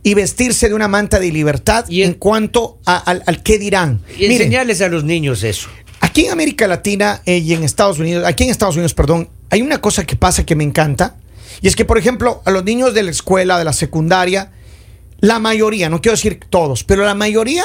y 0.10 0.14
vestirse 0.14 0.70
de 0.70 0.74
una 0.76 0.88
manta 0.88 1.20
de 1.20 1.32
libertad 1.32 1.86
Y 1.90 2.02
en- 2.04 2.10
en 2.12 2.14
cuanto 2.16 2.80
a- 2.86 2.98
al, 2.98 3.24
al 3.26 3.44
qué 3.44 3.58
dirán. 3.60 4.02
Y 4.16 4.22
Miren, 4.22 4.32
enseñarles 4.34 4.82
a 4.82 4.88
los 4.88 5.04
niños 5.04 5.44
eso. 5.44 5.70
Aquí 6.00 6.26
en 6.26 6.32
América 6.32 6.68
Latina 6.68 7.22
eh, 7.26 7.38
y 7.40 7.54
en 7.54 7.64
Estados 7.64 8.00
Unidos, 8.00 8.24
aquí 8.26 8.44
en 8.46 8.50
Estados 8.50 8.76
Unidos, 8.76 8.94
perdón, 8.94 9.30
hay 9.50 9.62
una 9.62 9.82
cosa 9.82 10.06
que 10.06 10.16
pasa 10.16 10.46
que 10.46 10.56
me 10.56 10.64
encanta. 10.64 11.16
Y 11.62 11.68
es 11.68 11.76
que, 11.76 11.86
por 11.86 11.98
ejemplo, 11.98 12.42
a 12.46 12.52
los 12.52 12.64
niños 12.64 12.94
de 12.94 13.04
la 13.04 13.12
escuela, 13.12 13.58
de 13.58 13.66
la 13.66 13.74
secundaria, 13.74 14.52
la 15.20 15.40
mayoría, 15.40 15.90
no 15.90 16.00
quiero 16.02 16.16
decir 16.16 16.40
todos, 16.50 16.84
pero 16.84 17.04
la 17.04 17.16
mayoría, 17.16 17.64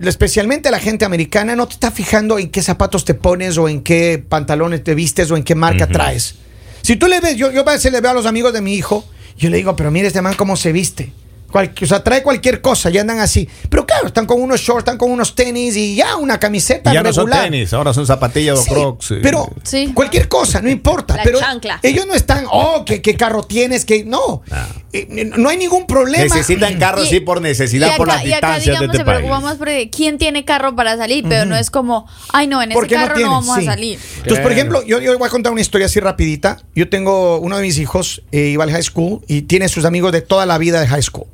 especialmente 0.00 0.70
la 0.70 0.78
gente 0.78 1.04
americana, 1.04 1.56
no 1.56 1.66
te 1.66 1.74
está 1.74 1.90
fijando 1.90 2.38
en 2.38 2.50
qué 2.50 2.62
zapatos 2.62 3.04
te 3.04 3.14
pones 3.14 3.58
o 3.58 3.68
en 3.68 3.82
qué 3.82 4.24
pantalones 4.26 4.82
te 4.84 4.94
vistes 4.94 5.30
o 5.30 5.36
en 5.36 5.42
qué 5.44 5.54
marca 5.54 5.86
traes. 5.88 6.36
Si 6.82 6.96
tú 6.96 7.06
le 7.06 7.20
ves, 7.20 7.36
yo, 7.36 7.52
yo 7.52 7.60
a 7.60 7.72
veces 7.72 7.92
le 7.92 8.00
veo 8.00 8.10
a 8.10 8.14
los 8.14 8.26
amigos 8.26 8.52
de 8.52 8.60
mi 8.60 8.74
hijo, 8.74 9.04
yo 9.36 9.50
le 9.50 9.56
digo, 9.56 9.76
pero 9.76 9.90
mire 9.90 10.06
este 10.08 10.22
man 10.22 10.34
cómo 10.34 10.56
se 10.56 10.72
viste. 10.72 11.12
Cual- 11.50 11.72
o 11.82 11.86
sea, 11.86 12.02
trae 12.02 12.22
cualquier 12.22 12.60
cosa 12.62 12.88
y 12.90 12.96
andan 12.98 13.18
así. 13.18 13.48
Pero 13.68 13.81
claro, 14.02 14.08
están 14.08 14.26
con 14.26 14.40
unos 14.42 14.60
shorts, 14.60 14.80
están 14.80 14.98
con 14.98 15.10
unos 15.10 15.34
tenis 15.34 15.76
y 15.76 15.94
ya 15.96 16.16
una 16.16 16.38
camiseta 16.40 16.92
ya 16.92 17.02
no 17.02 17.12
son 17.12 17.26
regular. 17.26 17.44
tenis, 17.44 17.72
ahora 17.72 17.92
son 17.94 18.06
zapatillas 18.06 18.58
o 18.58 18.62
Sí, 18.62 18.70
crocs. 18.70 19.10
eh. 19.12 19.18
pero 19.22 19.48
Sí. 19.62 19.92
cualquier 19.94 20.28
cosa, 20.28 20.60
no 20.60 20.68
importa. 20.70 21.16
La 21.16 21.22
pero 21.22 21.38
chancla. 21.40 21.78
ellos 21.82 22.06
no 22.06 22.14
están, 22.14 22.44
oh, 22.50 22.84
¿qué, 22.84 23.00
qué 23.00 23.14
carro 23.16 23.42
tienes? 23.42 23.84
que 23.84 24.04
No, 24.04 24.42
Ah. 24.50 24.66
Eh, 24.94 25.30
no 25.38 25.48
hay 25.48 25.56
ningún 25.56 25.86
problema. 25.86 26.22
necesitan 26.24 26.78
carros 26.78 27.06
Y- 27.06 27.10
sí 27.10 27.20
por 27.20 27.40
necesidad, 27.40 27.94
y 27.94 27.96
por 27.96 28.10
acá, 28.10 28.18
las 28.18 28.26
y 28.26 28.32
acá, 28.34 28.46
distancias 28.48 28.64
de 28.66 28.70
digamos, 28.72 28.86
este 28.88 28.98
se 28.98 29.04
país. 29.04 29.16
preocupa 29.18 29.40
más 29.40 29.56
porque 29.56 29.88
quién 29.90 30.18
tiene 30.18 30.44
carro 30.44 30.76
para 30.76 30.96
salir, 30.98 31.24
pero 31.26 31.46
no 31.46 31.56
es 31.56 31.70
como, 31.70 32.06
ay, 32.32 32.46
no, 32.46 32.60
en 32.62 32.72
ese 32.72 32.86
carro 32.88 33.18
no, 33.18 33.30
vamos 33.30 33.56
sí. 33.56 33.62
a 33.62 33.64
salir. 33.72 33.98
Entonces, 34.18 34.40
por 34.40 34.52
ejemplo, 34.52 34.82
yo, 34.84 35.00
yo 35.00 35.16
voy 35.16 35.26
a 35.26 35.30
contar 35.30 35.50
una 35.52 35.60
historia 35.62 35.86
así 35.86 35.98
rapidita. 36.00 36.58
Yo 36.74 36.90
tengo 36.90 37.38
uno 37.38 37.56
de 37.56 37.62
mis 37.62 37.78
hijos, 37.78 38.22
eh, 38.32 38.48
iba 38.48 38.64
al 38.64 38.70
high 38.70 38.82
school 38.82 39.20
y 39.28 39.42
tiene 39.42 39.68
sus 39.68 39.84
amigos 39.86 40.12
de 40.12 40.20
toda 40.20 40.44
la 40.44 40.58
vida 40.58 40.80
de 40.80 40.88
high 40.88 41.02
school. 41.02 41.26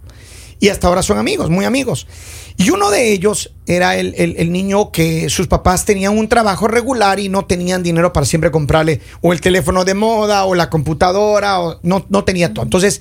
Y 0.60 0.68
hasta 0.70 0.88
ahora 0.88 1.02
son 1.02 1.18
amigos, 1.18 1.50
muy 1.50 1.64
amigos. 1.64 2.06
Y 2.56 2.70
uno 2.70 2.90
de 2.90 3.12
ellos 3.12 3.52
era 3.66 3.96
el, 3.96 4.52
niño 4.52 4.90
que 4.90 5.30
sus 5.30 5.46
papás 5.46 5.84
tenían 5.84 6.18
un 6.18 6.28
trabajo 6.28 6.66
regular 6.66 7.20
y 7.20 7.28
no 7.28 7.44
tenían 7.44 7.84
dinero 7.84 8.12
para 8.12 8.26
siempre 8.26 8.50
comprarle 8.50 9.00
o 9.20 9.32
el 9.32 9.40
teléfono 9.40 9.84
de 9.84 9.94
moda 9.94 10.44
o 10.44 10.56
la 10.56 10.68
computadora, 10.68 11.60
o 11.60 11.78
no, 11.84 12.04
no 12.08 12.24
tenía 12.24 12.52
todo. 12.52 12.64
Entonces, 12.64 13.00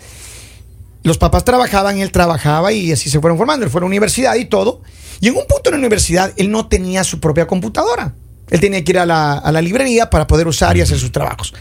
los 1.01 1.17
papás 1.17 1.43
trabajaban, 1.43 1.97
él 1.97 2.11
trabajaba 2.11 2.71
y 2.71 2.91
así 2.91 3.09
se 3.09 3.19
fueron 3.19 3.37
formando. 3.37 3.65
Él 3.65 3.71
fue 3.71 3.79
a 3.79 3.81
la 3.81 3.87
universidad 3.87 4.35
y 4.35 4.45
todo. 4.45 4.81
Y 5.21 5.29
en 5.29 5.35
un 5.35 5.47
punto 5.47 5.69
en 5.69 5.71
la 5.71 5.79
universidad, 5.79 6.31
él 6.37 6.51
no 6.51 6.67
tenía 6.67 7.03
su 7.03 7.19
propia 7.19 7.47
computadora. 7.47 8.13
Él 8.51 8.59
tenía 8.59 8.83
que 8.83 8.91
ir 8.91 8.99
a 8.99 9.07
la, 9.07 9.33
a 9.33 9.51
la 9.51 9.61
librería 9.61 10.11
para 10.11 10.27
poder 10.27 10.47
usar 10.47 10.77
y 10.77 10.81
hacer 10.81 10.99
sus 10.99 11.11
trabajos. 11.11 11.55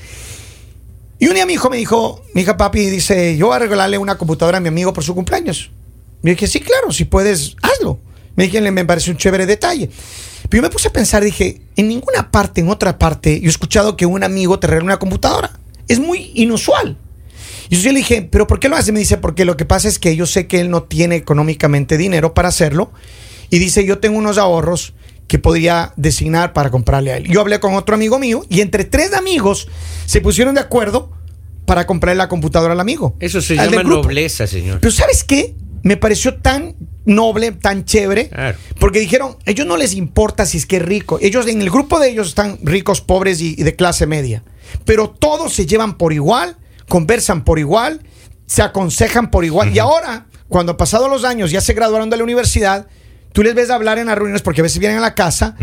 Y 1.19 1.29
un 1.29 1.35
día 1.35 1.47
mi 1.47 1.55
hijo 1.55 1.71
me 1.71 1.79
dijo, 1.79 2.23
mi 2.35 2.43
hija 2.43 2.59
papi 2.59 2.91
dice, 2.91 3.39
yo 3.39 3.47
voy 3.47 3.57
a 3.57 3.61
regalarle 3.61 3.97
una 3.97 4.19
computadora 4.19 4.59
a 4.59 4.61
mi 4.61 4.69
amigo 4.69 4.93
por 4.93 5.03
su 5.03 5.15
cumpleaños. 5.15 5.71
Me 6.27 6.33
dije, 6.33 6.49
sí, 6.49 6.59
claro, 6.59 6.91
si 6.91 7.05
puedes, 7.05 7.55
hazlo. 7.63 8.01
Me 8.35 8.49
dije, 8.49 8.61
me 8.73 8.85
parece 8.85 9.13
un 9.13 9.17
chévere 9.17 9.47
detalle. 9.47 9.89
Pero 10.49 10.61
yo 10.61 10.69
me 10.69 10.73
puse 10.73 10.89
a 10.89 10.93
pensar, 10.93 11.23
dije, 11.23 11.61
en 11.77 11.87
ninguna 11.87 12.33
parte, 12.33 12.61
en 12.61 12.69
otra 12.69 12.99
parte, 12.99 13.39
yo 13.39 13.47
he 13.47 13.49
escuchado 13.49 13.97
que 13.97 14.07
un 14.07 14.25
amigo 14.25 14.59
te 14.59 14.67
regala 14.67 14.87
una 14.87 14.99
computadora. 14.99 15.53
Es 15.87 16.01
muy 16.01 16.33
inusual. 16.35 16.97
Y 17.69 17.77
yo 17.77 17.93
le 17.93 17.99
dije, 17.99 18.23
¿pero 18.23 18.49
por 18.49 18.59
qué 18.59 18.69
lo 18.69 18.75
hace? 18.75 18.91
Me 18.91 18.99
dice, 18.99 19.19
porque 19.19 19.45
lo 19.45 19.57
que 19.57 19.67
pasa 19.67 19.87
es 19.87 20.01
que 20.01 20.17
yo 20.17 20.27
sé 20.27 20.49
que 20.49 20.59
él 20.59 20.69
no 20.69 20.83
tiene 20.83 21.15
económicamente 21.15 21.97
dinero 21.97 22.35
para 22.35 22.49
hacerlo. 22.49 22.91
Y 23.49 23.61
dice, 23.61 23.87
yo 23.87 24.01
tengo 24.01 24.19
unos 24.19 24.37
ahorros 24.37 24.95
que 25.29 25.39
podría 25.39 25.93
designar 25.95 26.53
para 26.53 26.73
comprarle 26.73 27.13
a 27.13 27.19
él. 27.19 27.29
Yo 27.29 27.41
hablé 27.41 27.61
con 27.61 27.75
otro 27.75 27.95
amigo 27.95 28.19
mío 28.19 28.43
y 28.49 28.63
entre 28.63 28.83
tres 28.83 29.15
amigos 29.15 29.69
se 30.07 30.21
pusieron 30.21 30.57
de 30.57 30.61
acuerdo 30.61 31.13
para 31.67 31.87
comprarle 31.87 32.19
la 32.19 32.29
computadora 32.29 32.73
al 32.73 32.81
amigo. 32.81 33.15
Eso 33.21 33.41
se 33.41 33.55
llama 33.55 33.85
nobleza, 33.85 34.49
señor. 34.49 34.81
Pero 34.81 34.91
¿sabes 34.91 35.23
qué? 35.23 35.55
Me 35.87 35.97
pareció 35.97 36.35
tan 36.37 36.75
noble, 37.05 37.53
tan 37.53 37.85
chévere, 37.85 38.29
Claro. 38.29 38.59
porque 38.81 38.99
dijeron, 38.99 39.37
a 39.47 39.51
ellos 39.53 39.67
no 39.67 39.77
les 39.77 39.95
importa 39.95 40.45
si 40.45 40.59
es 40.59 40.67
que 40.67 40.77
es 40.79 40.83
rico. 40.83 41.19
Ellos 41.23 41.47
en 41.47 41.61
el 41.63 41.71
grupo 41.71 42.01
de 42.01 42.09
ellos 42.11 42.27
están 42.29 42.59
ricos, 42.63 43.01
pobres 43.01 43.41
y, 43.41 43.55
y 43.57 43.63
de 43.63 43.77
clase 43.77 44.07
media. 44.07 44.43
Pero 44.85 45.11
todos 45.11 45.53
se 45.55 45.65
llevan 45.67 45.97
por 45.97 46.13
igual, 46.13 46.57
conversan 46.89 47.45
por 47.45 47.59
igual, 47.61 48.01
se 48.47 48.63
aconsejan 48.63 49.31
por 49.31 49.45
igual. 49.45 49.73
Y 49.75 49.79
ahora, 49.79 50.27
cuando 50.49 50.77
pasados 50.77 51.09
los 51.09 51.23
años 51.25 51.53
ya 51.53 51.61
se 51.61 51.73
graduaron 51.75 52.11
de 52.11 52.17
la 52.17 52.25
universidad, 52.25 52.89
tú 53.33 53.45
les 53.45 53.55
ves 53.55 53.71
hablar 53.71 53.99
en 53.99 54.07
las 54.09 54.17
reuniones 54.17 54.43
porque 54.43 54.63
a 54.63 54.65
veces 54.65 54.79
vienen 54.81 54.99
a 54.99 55.03
la 55.03 55.15
casa 55.15 55.57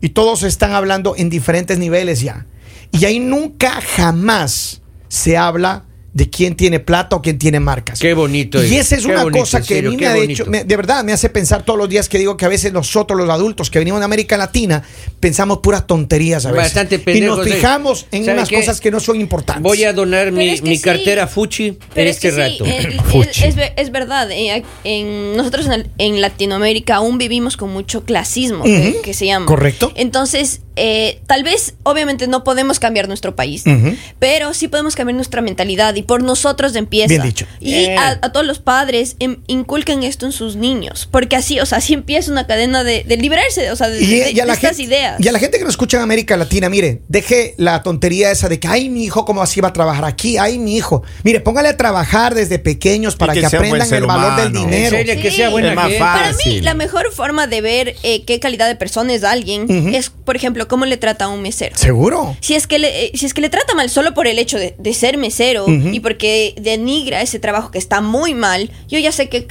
y 0.00 0.08
todos 0.08 0.42
están 0.42 0.72
hablando 0.72 1.14
en 1.16 1.30
diferentes 1.30 1.78
niveles 1.78 2.20
ya. 2.20 2.46
Y 2.90 3.04
ahí 3.04 3.20
nunca, 3.20 3.80
jamás 3.80 4.82
se 5.08 5.36
habla 5.36 5.84
de 6.18 6.28
quién 6.28 6.56
tiene 6.56 6.80
plata 6.80 7.16
o 7.16 7.22
quién 7.22 7.38
tiene 7.38 7.60
marcas. 7.60 8.00
Qué 8.00 8.12
bonito, 8.12 8.62
Y 8.64 8.76
esa 8.76 8.96
es 8.96 9.04
una 9.04 9.22
bonito, 9.22 9.38
cosa 9.44 9.58
en 9.58 9.62
que 9.64 9.74
serio, 9.74 9.90
a 9.90 9.92
mí 9.92 9.98
me 9.98 10.06
ha 10.08 10.14
bonito. 10.14 10.32
hecho, 10.42 10.46
me- 10.50 10.64
de 10.64 10.76
verdad 10.76 11.04
me 11.04 11.12
hace 11.12 11.28
pensar 11.30 11.62
todos 11.62 11.78
los 11.78 11.88
días 11.88 12.08
que 12.08 12.18
digo 12.18 12.36
que 12.36 12.44
a 12.44 12.48
veces 12.48 12.72
nosotros 12.72 13.18
los 13.18 13.30
adultos 13.30 13.70
que 13.70 13.78
venimos 13.78 14.00
de 14.00 14.04
América 14.04 14.36
Latina 14.36 14.82
pensamos 15.20 15.58
puras 15.58 15.86
tonterías 15.86 16.44
a 16.44 16.50
veces. 16.50 16.74
Bastante 16.74 17.00
y 17.16 17.20
nos 17.20 17.42
fijamos 17.44 18.06
en 18.10 18.24
¿Sabe 18.24 18.36
unas 18.38 18.48
qué? 18.48 18.56
cosas 18.56 18.80
que 18.80 18.90
no 18.90 18.98
son 19.00 19.20
importantes. 19.20 19.62
Voy 19.62 19.84
a 19.84 19.92
donar 19.92 20.32
mi, 20.32 20.48
es 20.50 20.60
que 20.60 20.68
mi 20.68 20.76
sí. 20.76 20.82
cartera 20.82 21.26
Fuchi 21.28 21.66
en 21.68 21.78
Pero 21.94 22.10
este 22.10 22.28
es 22.28 22.34
que 22.34 22.40
rato. 22.40 22.64
Sí, 22.64 22.70
es, 22.72 23.02
Fuchi. 23.02 23.44
es 23.44 23.54
ver- 23.56 23.72
es 23.76 23.90
verdad. 23.92 24.30
eh, 24.32 24.64
en, 24.84 25.36
nosotros 25.36 25.66
en, 25.66 25.88
en 25.98 26.20
Latinoamérica 26.20 26.96
aún 26.96 27.18
vivimos 27.18 27.56
con 27.56 27.70
mucho 27.72 28.04
clasismo, 28.04 28.64
que, 28.64 28.98
que 29.04 29.14
se 29.14 29.26
llama. 29.26 29.46
Correcto. 29.46 29.92
Entonces, 29.94 30.62
eh, 30.78 31.20
tal 31.26 31.42
vez, 31.42 31.74
obviamente, 31.82 32.26
no 32.28 32.44
podemos 32.44 32.78
cambiar 32.78 33.08
nuestro 33.08 33.34
país, 33.36 33.64
pero 34.18 34.54
sí 34.54 34.68
podemos 34.68 34.94
cambiar 34.96 35.16
nuestra 35.16 35.42
mentalidad 35.42 35.94
y 35.96 36.02
por 36.02 36.22
nosotros 36.22 36.74
empieza. 36.76 37.08
Bien 37.08 37.22
dicho. 37.22 37.46
Y 37.60 37.86
a, 37.90 38.18
a 38.22 38.32
todos 38.32 38.46
los 38.46 38.58
padres 38.60 39.16
em, 39.18 39.38
inculquen 39.46 40.02
esto 40.02 40.26
en 40.26 40.32
sus 40.32 40.56
niños, 40.56 41.08
porque 41.10 41.36
así, 41.36 41.60
o 41.60 41.66
sea, 41.66 41.78
así 41.78 41.94
empieza 41.94 42.30
una 42.30 42.46
cadena 42.46 42.84
de, 42.84 43.04
de 43.04 43.16
liberarse, 43.16 43.70
o 43.70 43.76
sea, 43.76 43.88
de, 43.88 44.00
Y, 44.02 44.06
de- 44.06 44.30
y 44.32 44.40
a 44.40 44.44
de 44.44 44.46
la 44.48 44.54
estas 44.54 44.76
gente, 44.76 44.82
ideas. 44.94 45.16
y 45.20 45.28
a 45.28 45.32
la 45.32 45.38
gente 45.38 45.58
que 45.58 45.64
nos 45.64 45.72
escucha 45.74 45.96
en 45.98 46.02
América 46.04 46.36
Latina, 46.36 46.68
mire, 46.68 47.02
deje 47.08 47.54
la 47.58 47.82
tontería 47.82 48.30
esa 48.30 48.48
de 48.48 48.60
que, 48.60 48.68
ay, 48.68 48.88
mi 48.88 49.04
hijo, 49.04 49.24
¿cómo 49.24 49.42
así 49.42 49.60
va 49.60 49.68
a 49.68 49.72
trabajar 49.72 50.04
aquí? 50.04 50.38
Ay, 50.38 50.58
mi 50.58 50.76
hijo. 50.76 51.02
Mire, 51.24 51.40
póngale 51.40 51.68
a 51.68 51.76
trabajar 51.76 52.34
desde 52.34 52.58
pequeños 52.58 53.16
para 53.16 53.32
que 53.34 53.44
aprendan 53.44 53.92
el 53.92 54.06
valor 54.06 54.36
del 54.36 54.52
dinero. 54.52 54.96
En 54.96 55.06
serio, 55.06 55.22
que 55.22 55.30
sea 55.30 55.48
buena 55.50 55.70
Es 55.70 55.74
más 55.74 55.84
gente. 55.86 55.98
fácil. 55.98 56.28
Para 56.28 56.44
mí, 56.54 56.60
la 56.60 56.74
mejor 56.74 57.12
forma 57.12 57.46
de 57.46 57.60
ver 57.60 57.96
eh, 58.02 58.24
qué 58.24 58.38
calidad 58.40 58.68
de 58.68 58.76
persona 58.76 59.12
es 59.14 59.24
alguien 59.24 59.94
es, 59.94 60.10
por 60.10 60.36
ejemplo, 60.36 60.67
cómo 60.68 60.84
le 60.86 60.96
trata 60.96 61.26
a 61.26 61.28
un 61.28 61.42
mesero. 61.42 61.76
Seguro. 61.76 62.36
Si 62.40 62.54
es, 62.54 62.66
que 62.66 62.78
le, 62.78 63.06
eh, 63.06 63.10
si 63.14 63.26
es 63.26 63.34
que 63.34 63.40
le 63.40 63.48
trata 63.50 63.74
mal 63.74 63.90
solo 63.90 64.14
por 64.14 64.26
el 64.26 64.38
hecho 64.38 64.58
de, 64.58 64.74
de 64.78 64.94
ser 64.94 65.16
mesero 65.18 65.64
Ujú. 65.64 65.88
y 65.92 66.00
porque 66.00 66.54
denigra 66.60 67.20
ese 67.22 67.38
trabajo 67.38 67.70
que 67.70 67.78
está 67.78 68.00
muy 68.00 68.34
mal, 68.34 68.70
yo 68.88 68.98
ya 68.98 69.10
sé 69.12 69.28
que 69.28 69.46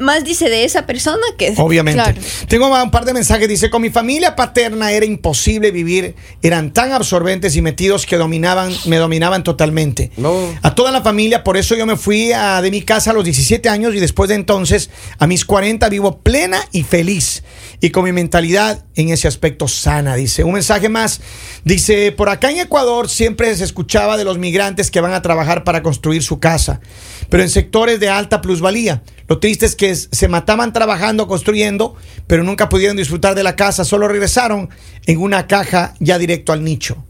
más 0.00 0.24
dice 0.24 0.48
de 0.50 0.64
esa 0.64 0.86
persona 0.86 1.22
que... 1.38 1.54
Obviamente. 1.56 2.02
Claro. 2.02 2.20
Tengo 2.48 2.82
un 2.82 2.90
par 2.90 3.04
de 3.04 3.14
mensajes. 3.14 3.48
Dice, 3.48 3.70
con 3.70 3.82
mi 3.82 3.90
familia 3.90 4.36
paterna 4.36 4.92
era 4.92 5.06
imposible 5.06 5.70
vivir. 5.70 6.14
Eran 6.42 6.72
tan 6.72 6.92
absorbentes 6.92 7.54
y 7.56 7.62
metidos 7.62 8.06
que 8.06 8.16
dominaban, 8.16 8.72
me 8.86 8.96
dominaban 8.96 9.44
totalmente. 9.44 10.10
No. 10.16 10.36
A 10.62 10.74
toda 10.74 10.90
la 10.92 11.02
familia, 11.02 11.44
por 11.44 11.56
eso 11.56 11.74
yo 11.76 11.86
me 11.86 11.96
fui 11.96 12.32
a- 12.32 12.60
de 12.60 12.70
mi 12.70 12.82
casa 12.82 13.10
a 13.10 13.14
los 13.14 13.24
17 13.24 13.68
años 13.68 13.94
y 13.94 14.00
después 14.00 14.28
de 14.28 14.34
entonces, 14.34 14.90
a 15.18 15.26
mis 15.26 15.44
40, 15.44 15.88
vivo 15.88 16.18
plena 16.18 16.58
y 16.72 16.82
feliz. 16.82 17.42
Y 17.80 17.90
con 17.90 18.04
mi 18.04 18.12
mentalidad 18.12 18.84
en 18.94 19.10
ese 19.10 19.28
aspecto 19.28 19.68
sana, 19.68 20.14
dice. 20.16 20.44
Un 20.44 20.52
mensaje 20.52 20.88
más. 20.88 21.20
Dice, 21.64 22.10
por 22.12 22.28
acá 22.28 22.50
en 22.50 22.58
Ecuador 22.58 23.08
siempre 23.08 23.54
se 23.54 23.64
escuchaba 23.64 24.16
de 24.16 24.24
los 24.24 24.38
migrantes 24.38 24.90
que 24.90 25.00
van 25.00 25.12
a 25.12 25.22
trabajar 25.22 25.62
para 25.64 25.82
construir 25.82 26.22
su 26.22 26.40
casa, 26.40 26.80
pero 27.28 27.42
en 27.42 27.50
sectores 27.50 28.00
de 28.00 28.08
alta 28.08 28.40
plusvalía. 28.40 29.02
Lo 29.28 29.38
triste 29.40 29.66
es 29.66 29.76
que 29.76 29.94
se 29.94 30.28
mataban 30.28 30.72
trabajando, 30.72 31.26
construyendo, 31.26 31.96
pero 32.26 32.44
nunca 32.44 32.68
pudieron 32.68 32.96
disfrutar 32.96 33.34
de 33.34 33.42
la 33.42 33.56
casa, 33.56 33.84
solo 33.84 34.08
regresaron 34.08 34.70
en 35.06 35.18
una 35.20 35.46
caja 35.46 35.94
ya 36.00 36.18
directo 36.18 36.52
al 36.52 36.64
nicho. 36.64 37.04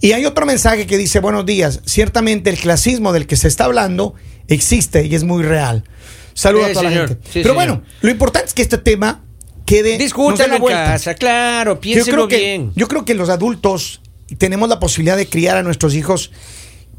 Y 0.00 0.12
hay 0.12 0.24
otro 0.24 0.46
mensaje 0.46 0.86
que 0.86 0.96
dice, 0.96 1.20
buenos 1.20 1.44
días, 1.44 1.80
ciertamente 1.84 2.48
el 2.48 2.56
clasismo 2.58 3.12
del 3.12 3.26
que 3.26 3.36
se 3.36 3.48
está 3.48 3.66
hablando 3.66 4.14
existe 4.48 5.04
y 5.04 5.14
es 5.14 5.24
muy 5.24 5.42
real. 5.42 5.84
Saludos 6.32 6.66
Sí, 6.66 6.70
a 6.70 6.74
toda 6.74 6.90
la 6.90 6.96
gente. 6.96 7.14
Sí, 7.24 7.30
Pero 7.34 7.42
señor. 7.50 7.54
bueno, 7.56 7.82
lo 8.00 8.10
importante 8.10 8.48
es 8.48 8.54
que 8.54 8.62
este 8.62 8.78
tema 8.78 9.24
quede. 9.70 9.98
Discúltalo 9.98 10.56
en 10.56 10.64
casa, 10.64 11.14
claro, 11.14 11.80
piénselo 11.80 12.06
yo 12.06 12.12
creo 12.12 12.28
que, 12.28 12.36
bien. 12.36 12.72
Yo 12.74 12.88
creo 12.88 13.04
que 13.04 13.14
los 13.14 13.28
adultos 13.28 14.00
tenemos 14.38 14.68
la 14.68 14.80
posibilidad 14.80 15.16
de 15.16 15.28
criar 15.28 15.56
a 15.56 15.62
nuestros 15.62 15.94
hijos. 15.94 16.32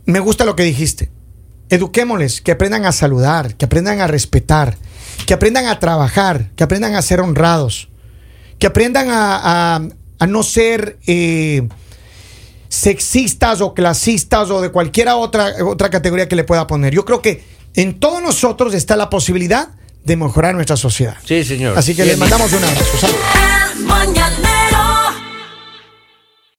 Me 0.05 0.19
gusta 0.19 0.45
lo 0.45 0.55
que 0.55 0.63
dijiste. 0.63 1.09
Eduquémosles, 1.69 2.41
que 2.41 2.51
aprendan 2.51 2.85
a 2.85 2.91
saludar, 2.91 3.55
que 3.55 3.65
aprendan 3.65 4.01
a 4.01 4.07
respetar, 4.07 4.77
que 5.25 5.33
aprendan 5.33 5.67
a 5.67 5.79
trabajar, 5.79 6.49
que 6.55 6.63
aprendan 6.63 6.95
a 6.95 7.01
ser 7.01 7.21
honrados, 7.21 7.89
que 8.59 8.67
aprendan 8.67 9.07
a, 9.09 9.81
a, 10.19 10.27
no 10.27 10.43
ser 10.43 10.97
eh, 11.07 11.67
sexistas 12.67 13.61
o 13.61 13.73
clasistas 13.73 14.49
o 14.49 14.61
de 14.61 14.69
cualquier 14.69 15.09
otra, 15.09 15.53
otra 15.65 15.89
categoría 15.89 16.27
que 16.27 16.35
le 16.35 16.43
pueda 16.43 16.67
poner. 16.67 16.93
Yo 16.93 17.05
creo 17.05 17.21
que 17.21 17.43
en 17.73 17.99
todos 17.99 18.21
nosotros 18.21 18.73
está 18.73 18.97
la 18.97 19.09
posibilidad 19.09 19.69
de 20.03 20.15
mejorar 20.17 20.55
nuestra 20.55 20.77
sociedad. 20.77 21.17
Sí, 21.25 21.43
señor. 21.43 21.77
Así 21.77 21.95
que 21.95 22.03
sí, 22.03 22.09
le 22.09 22.17
mandamos 22.17 22.51
un 22.53 22.63
abrazo. 22.63 23.07